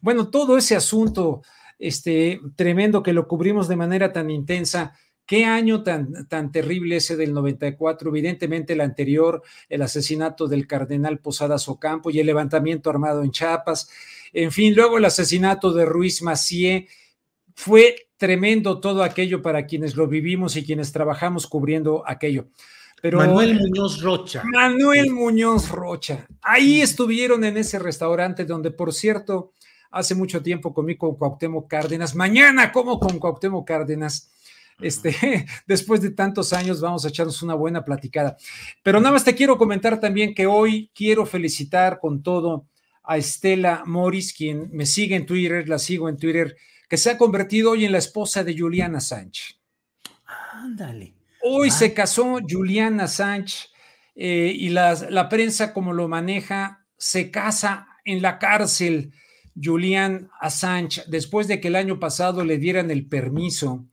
Bueno, 0.00 0.28
todo 0.28 0.56
ese 0.56 0.74
asunto 0.74 1.42
este, 1.78 2.40
tremendo 2.56 3.02
que 3.02 3.12
lo 3.12 3.28
cubrimos 3.28 3.68
de 3.68 3.76
manera 3.76 4.12
tan 4.12 4.30
intensa 4.30 4.94
Qué 5.26 5.44
año 5.44 5.82
tan, 5.82 6.28
tan 6.28 6.52
terrible 6.52 6.96
ese 6.96 7.16
del 7.16 7.34
94, 7.34 8.10
evidentemente 8.10 8.74
el 8.74 8.80
anterior, 8.80 9.42
el 9.68 9.82
asesinato 9.82 10.46
del 10.46 10.68
cardenal 10.68 11.18
Posadas 11.18 11.68
Ocampo 11.68 12.10
y 12.10 12.20
el 12.20 12.26
levantamiento 12.26 12.90
armado 12.90 13.24
en 13.24 13.32
Chiapas, 13.32 13.90
en 14.32 14.52
fin, 14.52 14.74
luego 14.74 14.98
el 14.98 15.04
asesinato 15.04 15.72
de 15.72 15.84
Ruiz 15.84 16.22
Macié, 16.22 16.86
fue 17.54 18.08
tremendo 18.16 18.80
todo 18.80 19.02
aquello 19.02 19.42
para 19.42 19.66
quienes 19.66 19.96
lo 19.96 20.06
vivimos 20.06 20.56
y 20.56 20.64
quienes 20.64 20.92
trabajamos 20.92 21.46
cubriendo 21.46 22.04
aquello. 22.06 22.46
Pero, 23.02 23.18
Manuel 23.18 23.58
Muñoz 23.58 24.00
Rocha. 24.00 24.42
Manuel 24.44 25.10
Muñoz 25.10 25.70
Rocha. 25.70 26.26
Ahí 26.42 26.80
estuvieron 26.80 27.44
en 27.44 27.56
ese 27.56 27.78
restaurante 27.78 28.44
donde, 28.44 28.70
por 28.70 28.92
cierto, 28.92 29.52
hace 29.90 30.14
mucho 30.14 30.42
tiempo 30.42 30.72
comí 30.72 30.96
con 30.96 31.16
Cuauhtémoc 31.16 31.68
Cárdenas. 31.68 32.14
Mañana 32.14 32.72
como 32.72 32.98
con 32.98 33.18
Cuauhtémoc 33.18 33.66
Cárdenas 33.66 34.30
este, 34.80 35.46
después 35.66 36.00
de 36.00 36.10
tantos 36.10 36.52
años 36.52 36.80
vamos 36.80 37.04
a 37.04 37.08
echarnos 37.08 37.42
una 37.42 37.54
buena 37.54 37.84
platicada. 37.84 38.36
Pero 38.82 39.00
nada 39.00 39.12
más 39.12 39.24
te 39.24 39.34
quiero 39.34 39.58
comentar 39.58 40.00
también 40.00 40.34
que 40.34 40.46
hoy 40.46 40.90
quiero 40.94 41.26
felicitar 41.26 41.98
con 42.00 42.22
todo 42.22 42.66
a 43.02 43.16
Estela 43.16 43.84
Morris, 43.86 44.32
quien 44.32 44.68
me 44.72 44.84
sigue 44.84 45.14
en 45.14 45.26
Twitter, 45.26 45.68
la 45.68 45.78
sigo 45.78 46.08
en 46.08 46.16
Twitter, 46.16 46.56
que 46.88 46.96
se 46.96 47.10
ha 47.10 47.18
convertido 47.18 47.72
hoy 47.72 47.84
en 47.84 47.92
la 47.92 47.98
esposa 47.98 48.42
de 48.42 48.58
Juliana 48.58 49.00
Sánchez. 49.00 49.58
Ándale. 50.52 51.14
Hoy 51.42 51.70
se 51.70 51.94
casó 51.94 52.38
Juliana 52.48 53.06
Sánchez 53.06 53.70
eh, 54.16 54.52
y 54.56 54.70
la, 54.70 54.94
la 55.10 55.28
prensa 55.28 55.72
como 55.72 55.92
lo 55.92 56.08
maneja, 56.08 56.84
se 56.96 57.30
casa 57.30 57.86
en 58.04 58.22
la 58.22 58.38
cárcel 58.38 59.12
Julian 59.60 60.28
Assange 60.40 61.02
después 61.06 61.48
de 61.48 61.60
que 61.60 61.68
el 61.68 61.76
año 61.76 61.98
pasado 61.98 62.44
le 62.44 62.58
dieran 62.58 62.90
el 62.90 63.06
permiso 63.06 63.86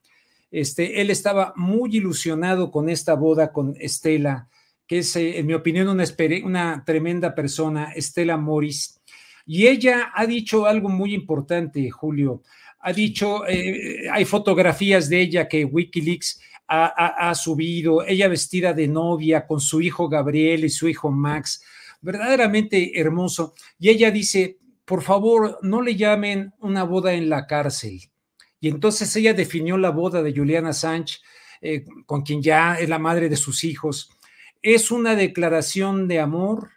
este, 0.54 1.02
él 1.02 1.10
estaba 1.10 1.52
muy 1.56 1.98
ilusionado 1.98 2.70
con 2.70 2.88
esta 2.88 3.16
boda 3.16 3.52
con 3.52 3.76
Estela, 3.80 4.50
que 4.86 5.00
es, 5.00 5.16
eh, 5.16 5.40
en 5.40 5.48
mi 5.48 5.56
opinión, 5.56 5.88
una, 5.88 6.06
una 6.44 6.84
tremenda 6.86 7.34
persona, 7.34 7.92
Estela 7.96 8.38
Morris. 8.38 9.02
Y 9.48 9.66
ella 9.66 10.12
ha 10.14 10.28
dicho 10.28 10.68
algo 10.68 10.90
muy 10.90 11.16
importante, 11.16 11.90
Julio. 11.90 12.44
Ha 12.82 12.94
dicho, 12.94 13.48
eh, 13.48 14.08
hay 14.12 14.26
fotografías 14.26 15.10
de 15.10 15.22
ella 15.22 15.48
que 15.48 15.66
Wikileaks 15.66 16.40
ha, 16.68 17.30
ha, 17.30 17.34
subido, 17.34 18.06
ella 18.06 18.28
vestida 18.28 18.74
de 18.74 18.88
novia 18.88 19.48
con 19.48 19.60
su 19.60 19.82
hijo 19.82 20.08
Gabriel 20.08 20.66
y 20.66 20.70
su 20.70 20.88
hijo 20.88 21.10
Max, 21.10 21.64
verdaderamente 22.00 23.00
hermoso. 23.00 23.56
Y 23.80 23.90
ella 23.90 24.12
dice, 24.12 24.60
por 24.86 25.02
favor, 25.02 25.58
no 25.64 25.82
le 25.82 25.96
llamen 25.96 26.54
una 26.60 26.84
boda 26.84 27.14
en 27.14 27.28
la 27.28 27.48
cárcel 27.48 28.13
y 28.64 28.70
entonces 28.70 29.14
ella 29.18 29.34
definió 29.34 29.78
la 29.78 29.90
boda 29.90 30.24
de 30.24 30.34
Juliana 30.34 30.72
Sánchez, 30.72 31.22
eh, 31.60 31.84
con 32.06 32.22
quien 32.22 32.42
ya 32.42 32.76
es 32.76 32.88
la 32.88 32.98
madre 32.98 33.28
de 33.28 33.36
sus 33.36 33.66
hijos. 33.66 34.10
Es 34.62 34.90
una 34.90 35.18
declaración 35.18 36.08
de 36.08 36.22
amor 36.22 36.70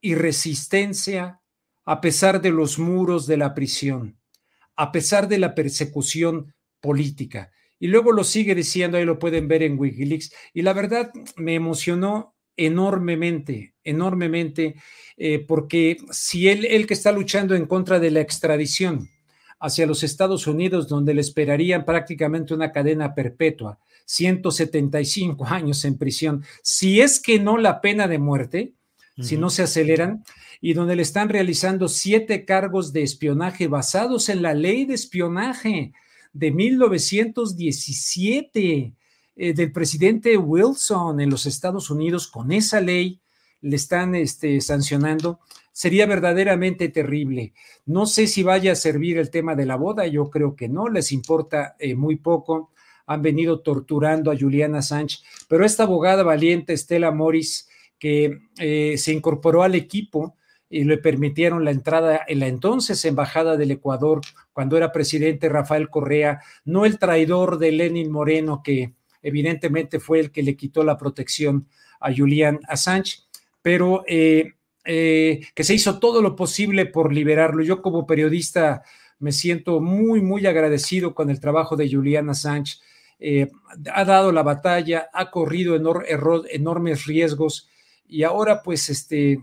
y 0.00 0.14
resistencia 0.14 1.40
a 1.84 2.00
pesar 2.00 2.40
de 2.40 2.50
los 2.50 2.78
muros 2.78 3.26
de 3.26 3.38
la 3.38 3.54
prisión, 3.54 4.16
a 4.76 4.92
pesar 4.92 5.26
de 5.26 5.38
la 5.38 5.56
persecución 5.56 6.54
política. 6.80 7.50
Y 7.80 7.88
luego 7.88 8.12
lo 8.12 8.22
sigue 8.22 8.54
diciendo, 8.54 8.96
ahí 8.96 9.04
lo 9.04 9.18
pueden 9.18 9.48
ver 9.48 9.64
en 9.64 9.80
Wikileaks. 9.80 10.32
Y 10.54 10.62
la 10.62 10.74
verdad 10.74 11.10
me 11.34 11.56
emocionó 11.56 12.36
enormemente, 12.56 13.74
enormemente, 13.82 14.76
eh, 15.16 15.40
porque 15.40 15.96
si 16.12 16.48
él, 16.48 16.66
él 16.66 16.86
que 16.86 16.94
está 16.94 17.10
luchando 17.10 17.56
en 17.56 17.66
contra 17.66 17.98
de 17.98 18.12
la 18.12 18.20
extradición, 18.20 19.08
hacia 19.58 19.86
los 19.86 20.02
Estados 20.02 20.46
Unidos, 20.46 20.88
donde 20.88 21.14
le 21.14 21.20
esperarían 21.20 21.84
prácticamente 21.84 22.54
una 22.54 22.72
cadena 22.72 23.14
perpetua, 23.14 23.78
175 24.04 25.44
años 25.46 25.84
en 25.84 25.98
prisión, 25.98 26.44
si 26.62 27.00
es 27.00 27.20
que 27.20 27.38
no 27.38 27.58
la 27.58 27.80
pena 27.80 28.08
de 28.08 28.18
muerte, 28.18 28.72
si 29.18 29.38
no 29.38 29.48
se 29.48 29.62
aceleran, 29.62 30.24
y 30.60 30.74
donde 30.74 30.94
le 30.94 31.00
están 31.02 31.30
realizando 31.30 31.88
siete 31.88 32.44
cargos 32.44 32.92
de 32.92 33.02
espionaje 33.02 33.66
basados 33.66 34.28
en 34.28 34.42
la 34.42 34.52
ley 34.52 34.84
de 34.84 34.92
espionaje 34.92 35.94
de 36.34 36.50
1917 36.50 38.92
eh, 39.36 39.54
del 39.54 39.72
presidente 39.72 40.36
Wilson 40.36 41.20
en 41.20 41.30
los 41.30 41.46
Estados 41.46 41.88
Unidos, 41.90 42.26
con 42.26 42.52
esa 42.52 42.78
ley 42.80 43.20
le 43.60 43.76
están 43.76 44.14
este, 44.14 44.60
sancionando, 44.60 45.40
sería 45.72 46.06
verdaderamente 46.06 46.88
terrible. 46.88 47.52
No 47.84 48.06
sé 48.06 48.26
si 48.26 48.42
vaya 48.42 48.72
a 48.72 48.76
servir 48.76 49.18
el 49.18 49.30
tema 49.30 49.54
de 49.54 49.66
la 49.66 49.76
boda, 49.76 50.06
yo 50.06 50.30
creo 50.30 50.56
que 50.56 50.68
no, 50.68 50.88
les 50.88 51.12
importa 51.12 51.76
eh, 51.78 51.94
muy 51.94 52.16
poco. 52.16 52.72
Han 53.06 53.22
venido 53.22 53.60
torturando 53.60 54.30
a 54.30 54.36
Juliana 54.38 54.82
Sánchez, 54.82 55.22
pero 55.48 55.64
esta 55.64 55.84
abogada 55.84 56.22
valiente, 56.22 56.72
Estela 56.72 57.12
Morris, 57.12 57.68
que 57.98 58.38
eh, 58.58 58.96
se 58.98 59.12
incorporó 59.12 59.62
al 59.62 59.74
equipo 59.74 60.36
y 60.68 60.84
le 60.84 60.98
permitieron 60.98 61.64
la 61.64 61.70
entrada 61.70 62.20
en 62.26 62.40
la 62.40 62.48
entonces 62.48 63.04
embajada 63.04 63.56
del 63.56 63.70
Ecuador, 63.70 64.22
cuando 64.52 64.76
era 64.76 64.92
presidente 64.92 65.48
Rafael 65.48 65.90
Correa, 65.90 66.40
no 66.64 66.84
el 66.84 66.98
traidor 66.98 67.58
de 67.58 67.72
Lenin 67.72 68.10
Moreno, 68.10 68.62
que 68.64 68.94
evidentemente 69.22 70.00
fue 70.00 70.20
el 70.20 70.32
que 70.32 70.42
le 70.42 70.56
quitó 70.56 70.82
la 70.84 70.96
protección 70.96 71.68
a 72.00 72.14
Julian 72.14 72.60
Assange, 72.68 73.25
pero 73.66 74.04
eh, 74.06 74.52
eh, 74.84 75.40
que 75.52 75.64
se 75.64 75.74
hizo 75.74 75.98
todo 75.98 76.22
lo 76.22 76.36
posible 76.36 76.86
por 76.86 77.12
liberarlo. 77.12 77.64
Yo 77.64 77.82
como 77.82 78.06
periodista 78.06 78.84
me 79.18 79.32
siento 79.32 79.80
muy, 79.80 80.20
muy 80.20 80.46
agradecido 80.46 81.16
con 81.16 81.30
el 81.30 81.40
trabajo 81.40 81.74
de 81.74 81.90
Julian 81.90 82.30
Assange. 82.30 82.76
Eh, 83.18 83.50
ha 83.92 84.04
dado 84.04 84.30
la 84.30 84.44
batalla, 84.44 85.08
ha 85.12 85.32
corrido 85.32 85.74
enormes 85.74 87.06
riesgos 87.06 87.68
y 88.06 88.22
ahora 88.22 88.62
pues 88.62 88.88
este, 88.88 89.42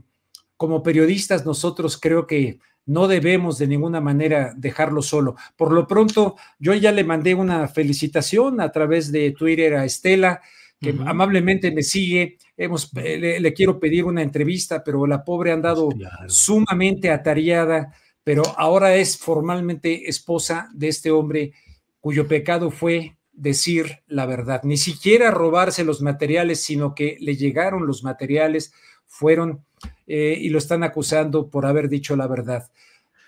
como 0.56 0.84
periodistas 0.84 1.46
nosotros 1.46 2.00
creo 2.00 2.26
que 2.26 2.60
no 2.86 3.10
debemos 3.10 3.58
de 3.58 3.68
ninguna 3.68 4.00
manera 4.00 4.54
dejarlo 4.56 5.02
solo. 5.02 5.36
Por 5.58 5.74
lo 5.74 5.86
pronto, 5.86 6.38
yo 6.60 6.74
ya 6.76 6.94
le 6.94 7.04
mandé 7.04 7.36
una 7.36 7.68
felicitación 7.68 8.62
a 8.62 8.72
través 8.72 9.12
de 9.12 9.32
Twitter 9.32 9.76
a 9.76 9.84
Estela, 9.84 10.42
que 10.84 10.96
amablemente 11.06 11.72
me 11.72 11.82
sigue. 11.82 12.38
Hemos, 12.56 12.92
eh, 12.98 13.40
le, 13.40 13.54
quiero 13.54 13.80
pedir 13.80 14.06
una 14.06 14.22
entrevista, 14.22 14.84
pero 14.84 15.08
la 15.08 15.24
pobre 15.24 15.52
ha 15.52 15.56
andado 15.56 15.90
sumamente 16.28 17.10
atareada, 17.10 17.94
pero 18.24 18.44
ahora 18.58 18.96
es 18.96 19.18
formalmente 19.18 20.10
esposa 20.10 20.70
de 20.74 20.90
este 20.90 21.10
hombre 21.10 21.54
cuyo 22.00 22.28
pecado 22.28 22.70
fue 22.70 23.16
decir 23.32 24.04
la 24.08 24.26
verdad, 24.26 24.62
ni 24.64 24.78
siquiera 24.78 25.32
robarse 25.32 25.84
los 25.84 26.02
materiales, 26.02 26.62
sino 26.62 26.94
que 26.94 27.18
le 27.20 27.36
llegaron 27.36 27.88
los 27.88 28.04
materiales, 28.04 28.74
fueron 29.08 29.66
eh, 30.06 30.38
y 30.40 30.50
lo 30.50 30.58
están 30.58 30.84
acusando 30.84 31.50
por 31.50 31.66
haber 31.66 31.90
dicho 31.90 32.16
la 32.16 32.28
verdad. 32.28 32.70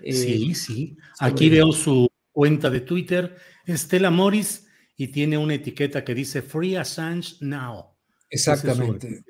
Eh, 0.02 0.14
sí, 0.14 0.56
sí. 0.56 0.98
Aquí 1.20 1.50
veo 1.50 1.72
su 1.72 2.08
cuenta 2.32 2.70
de 2.70 2.82
Twitter, 2.82 3.38
Estela 3.66 4.12
Morris, 4.12 4.65
y 4.98 5.08
tiene 5.08 5.38
una 5.38 5.56
etiqueta 5.56 6.04
que 6.04 6.16
dice 6.16 6.42
Free 6.42 6.76
Assange 6.76 7.36
Now. 7.42 7.96
Exactamente. 8.30 9.24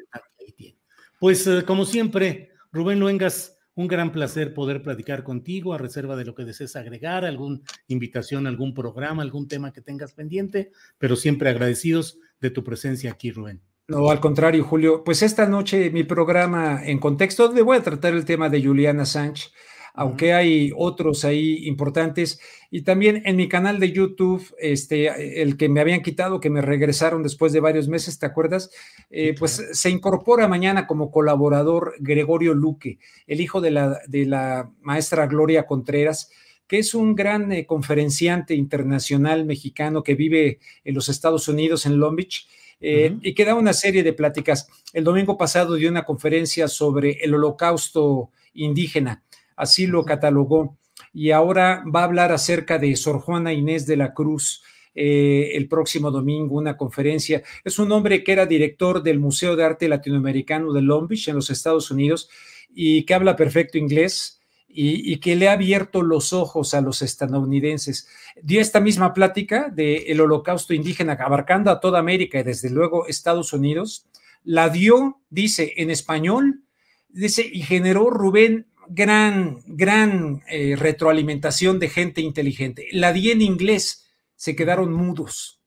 Pues 1.20 1.48
eh, 1.48 1.64
como 1.66 1.86
siempre, 1.86 2.52
Rubén 2.72 3.00
Luengas, 3.00 3.58
un 3.76 3.88
gran 3.88 4.12
placer 4.12 4.54
poder 4.54 4.82
platicar 4.82 5.24
contigo 5.24 5.74
a 5.74 5.78
reserva 5.78 6.16
de 6.16 6.26
lo 6.26 6.36
que 6.36 6.46
desees 6.46 6.76
agregar, 6.76 7.26
alguna 7.26 7.60
invitación, 7.88 8.48
algún 8.48 8.74
programa, 8.74 9.22
algún 9.22 9.48
tema 9.48 9.74
que 9.74 9.82
tengas 9.82 10.14
pendiente, 10.14 10.72
pero 10.98 11.16
siempre 11.16 11.50
agradecidos 11.50 12.20
de 12.40 12.52
tu 12.52 12.64
presencia 12.64 13.12
aquí, 13.12 13.32
Rubén. 13.32 13.62
No, 13.88 14.10
al 14.10 14.20
contrario, 14.20 14.64
Julio. 14.64 15.04
Pues 15.04 15.22
esta 15.22 15.46
noche 15.46 15.92
mi 15.92 16.04
programa 16.04 16.84
en 16.84 17.00
contexto, 17.00 17.48
donde 17.48 17.62
voy 17.62 17.78
a 17.78 17.84
tratar 17.84 18.14
el 18.14 18.26
tema 18.26 18.50
de 18.50 18.64
Juliana 18.64 19.06
Sánchez, 19.06 19.52
aunque 19.96 20.34
hay 20.34 20.72
otros 20.76 21.26
ahí 21.26 21.68
importantes. 21.68 22.40
Y 22.70 22.82
también 22.82 23.24
en 23.26 23.36
mi 23.36 23.48
canal 23.48 23.80
de 23.80 23.92
YouTube, 23.92 24.54
este, 24.60 25.42
el 25.42 25.58
que 25.58 25.70
me 25.70 25.82
habían 25.82 26.02
quitado, 26.02 26.40
que 26.40 26.50
me 26.50 26.62
regresaron 26.62 27.24
después 27.24 27.54
de 27.54 27.62
varios 27.62 27.88
meses, 27.88 28.20
¿te 28.20 28.26
acuerdas? 28.26 28.72
Eh, 29.10 29.36
pues 29.38 29.66
se 29.72 29.90
incorpora 29.90 30.48
mañana 30.48 30.86
como 30.88 31.12
colaborador 31.12 31.96
Gregorio 32.00 32.54
Luque, 32.54 33.00
el 33.28 33.42
hijo 33.42 33.62
de 33.62 33.72
la, 33.72 34.00
de 34.08 34.26
la 34.26 34.72
maestra 34.82 35.28
Gloria 35.28 35.66
Contreras 35.66 36.30
que 36.68 36.80
es 36.80 36.96
un 36.96 37.16
gran 37.16 37.52
eh, 37.52 37.66
conferenciante 37.66 38.56
internacional 38.56 39.46
mexicano 39.46 40.04
que 40.04 40.16
vive 40.16 40.60
en 40.84 40.96
los 40.96 41.10
Estados 41.10 41.48
Unidos, 41.48 41.86
en 41.86 41.98
Long 41.98 42.16
Beach, 42.16 42.48
eh, 42.82 43.16
y 43.22 43.34
que 43.34 43.46
da 43.46 43.56
una 43.56 43.74
serie 43.74 44.04
de 44.04 44.14
pláticas. 44.14 44.68
El 44.94 45.04
domingo 45.04 45.38
pasado 45.38 45.76
dio 45.76 45.90
una 45.90 46.04
conferencia 46.04 46.68
sobre 46.68 47.24
el 47.24 47.34
holocausto 47.36 48.32
indígena, 48.54 49.24
así 49.56 49.88
lo 49.88 50.04
catalogó, 50.06 50.78
y 51.14 51.32
ahora 51.32 51.84
va 51.94 52.02
a 52.02 52.06
hablar 52.06 52.32
acerca 52.32 52.78
de 52.78 52.96
Sor 52.96 53.20
Juana 53.20 53.54
Inés 53.54 53.86
de 53.86 53.98
la 53.98 54.14
Cruz. 54.14 54.64
Eh, 54.98 55.52
el 55.56 55.68
próximo 55.68 56.10
domingo 56.10 56.56
una 56.56 56.78
conferencia. 56.78 57.44
Es 57.66 57.80
un 57.80 57.92
hombre 57.92 58.24
que 58.24 58.32
era 58.32 58.46
director 58.46 59.04
del 59.04 59.20
Museo 59.20 59.58
de 59.58 59.66
Arte 59.66 59.90
Latinoamericano 59.90 60.72
de 60.72 60.82
Long 60.82 61.10
Beach 61.10 61.28
en 61.28 61.36
los 61.36 61.50
Estados 61.50 61.92
Unidos 61.92 62.30
y 62.74 63.04
que 63.04 63.14
habla 63.14 63.36
perfecto 63.36 63.78
inglés 63.78 64.40
y, 64.78 65.18
que 65.18 65.36
le 65.36 65.48
ha 65.48 65.54
abierto 65.54 66.02
los 66.02 66.34
ojos 66.34 66.74
a 66.74 66.82
los 66.82 67.02
estadounidenses. 67.02 68.08
Dio 68.42 68.60
esta 68.60 68.82
misma 68.82 69.14
plática 69.14 69.70
del 69.70 70.20
holocausto 70.20 70.74
indígena 70.74 71.14
abarcando 71.14 71.72
a 71.72 71.80
toda 71.80 72.00
América 72.00 72.40
y 72.40 72.44
desde 72.44 72.70
luego 72.70 73.08
Estados 73.08 73.54
Unidos. 73.54 74.06
La 74.44 74.70
dio, 74.70 75.22
dice, 75.30 75.74
en 75.78 75.90
español, 75.90 76.64
dice, 77.08 77.50
y 77.50 77.62
generó 77.62 78.10
Rubén 78.10 78.68
gran, 78.90 79.60
gran 79.66 80.44
eh, 80.50 80.76
retroalimentación 80.76 81.80
de 81.80 81.90
gente 81.90 82.22
inteligente. 82.22 82.88
La 82.92 83.14
di 83.14 83.32
en 83.32 83.42
inglés, 83.42 84.08
se 84.36 84.56
quedaron 84.56 84.94
mudos, 84.94 85.60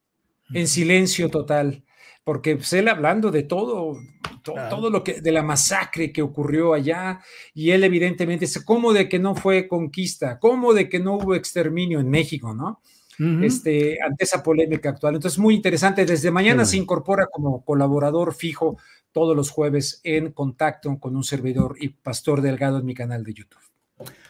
en 0.52 0.66
silencio 0.66 1.28
total 1.28 1.84
porque 2.28 2.56
pues, 2.56 2.74
él 2.74 2.88
hablando 2.88 3.30
de 3.30 3.44
todo, 3.44 3.96
todo 4.42 4.90
lo 4.90 5.02
que, 5.02 5.22
de 5.22 5.32
la 5.32 5.42
masacre 5.42 6.12
que 6.12 6.20
ocurrió 6.20 6.74
allá, 6.74 7.20
y 7.54 7.70
él 7.70 7.84
evidentemente 7.84 8.44
dice, 8.44 8.66
¿cómo 8.66 8.92
de 8.92 9.08
que 9.08 9.18
no 9.18 9.34
fue 9.34 9.66
conquista? 9.66 10.38
¿Cómo 10.38 10.74
de 10.74 10.90
que 10.90 10.98
no 10.98 11.14
hubo 11.14 11.34
exterminio 11.34 12.00
en 12.00 12.10
México, 12.10 12.52
no? 12.52 12.82
este, 13.42 13.96
ante 14.04 14.24
esa 14.24 14.42
polémica 14.42 14.90
actual. 14.90 15.14
Entonces, 15.14 15.38
muy 15.38 15.54
interesante. 15.54 16.04
Desde 16.04 16.30
mañana 16.30 16.66
se 16.66 16.76
incorpora 16.76 17.28
como 17.32 17.64
colaborador 17.64 18.34
fijo 18.34 18.76
todos 19.18 19.34
los 19.34 19.50
jueves 19.50 20.00
en 20.04 20.30
contacto 20.30 20.96
con 21.00 21.16
un 21.16 21.24
servidor 21.24 21.74
y 21.80 21.88
Pastor 21.88 22.40
Delgado 22.40 22.78
en 22.78 22.86
mi 22.86 22.94
canal 22.94 23.24
de 23.24 23.34
YouTube. 23.34 23.58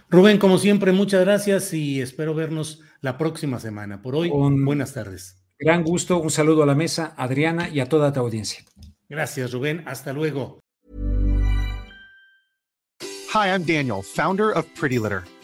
Rubén, 0.09 0.39
como 0.39 0.57
siempre, 0.57 0.93
muchas 0.93 1.21
gracias 1.21 1.75
y 1.75 2.01
espero 2.01 2.33
vernos 2.33 2.81
la 3.03 3.19
próxima 3.19 3.61
semana. 3.61 4.01
Por 4.01 4.17
hoy, 4.17 4.31
buenas 4.31 4.95
tardes. 4.95 5.45
Gran 5.59 5.85
gusto, 5.85 6.23
un 6.23 6.31
saludo 6.31 6.63
a 6.63 6.67
la 6.67 6.75
mesa, 6.75 7.13
Adriana 7.19 7.69
y 7.69 7.81
a 7.81 7.87
toda 7.91 8.15
tu 8.15 8.21
audiencia. 8.21 8.65
Gracias, 9.11 9.53
Rubén. 9.53 9.83
Hasta 9.87 10.15
luego. 10.15 10.61
Hi, 13.35 13.51
I'm 13.51 13.67
Daniel, 13.67 14.03
founder 14.03 14.57
of 14.57 14.65
Pretty 14.75 14.99
Litter. 14.99 15.23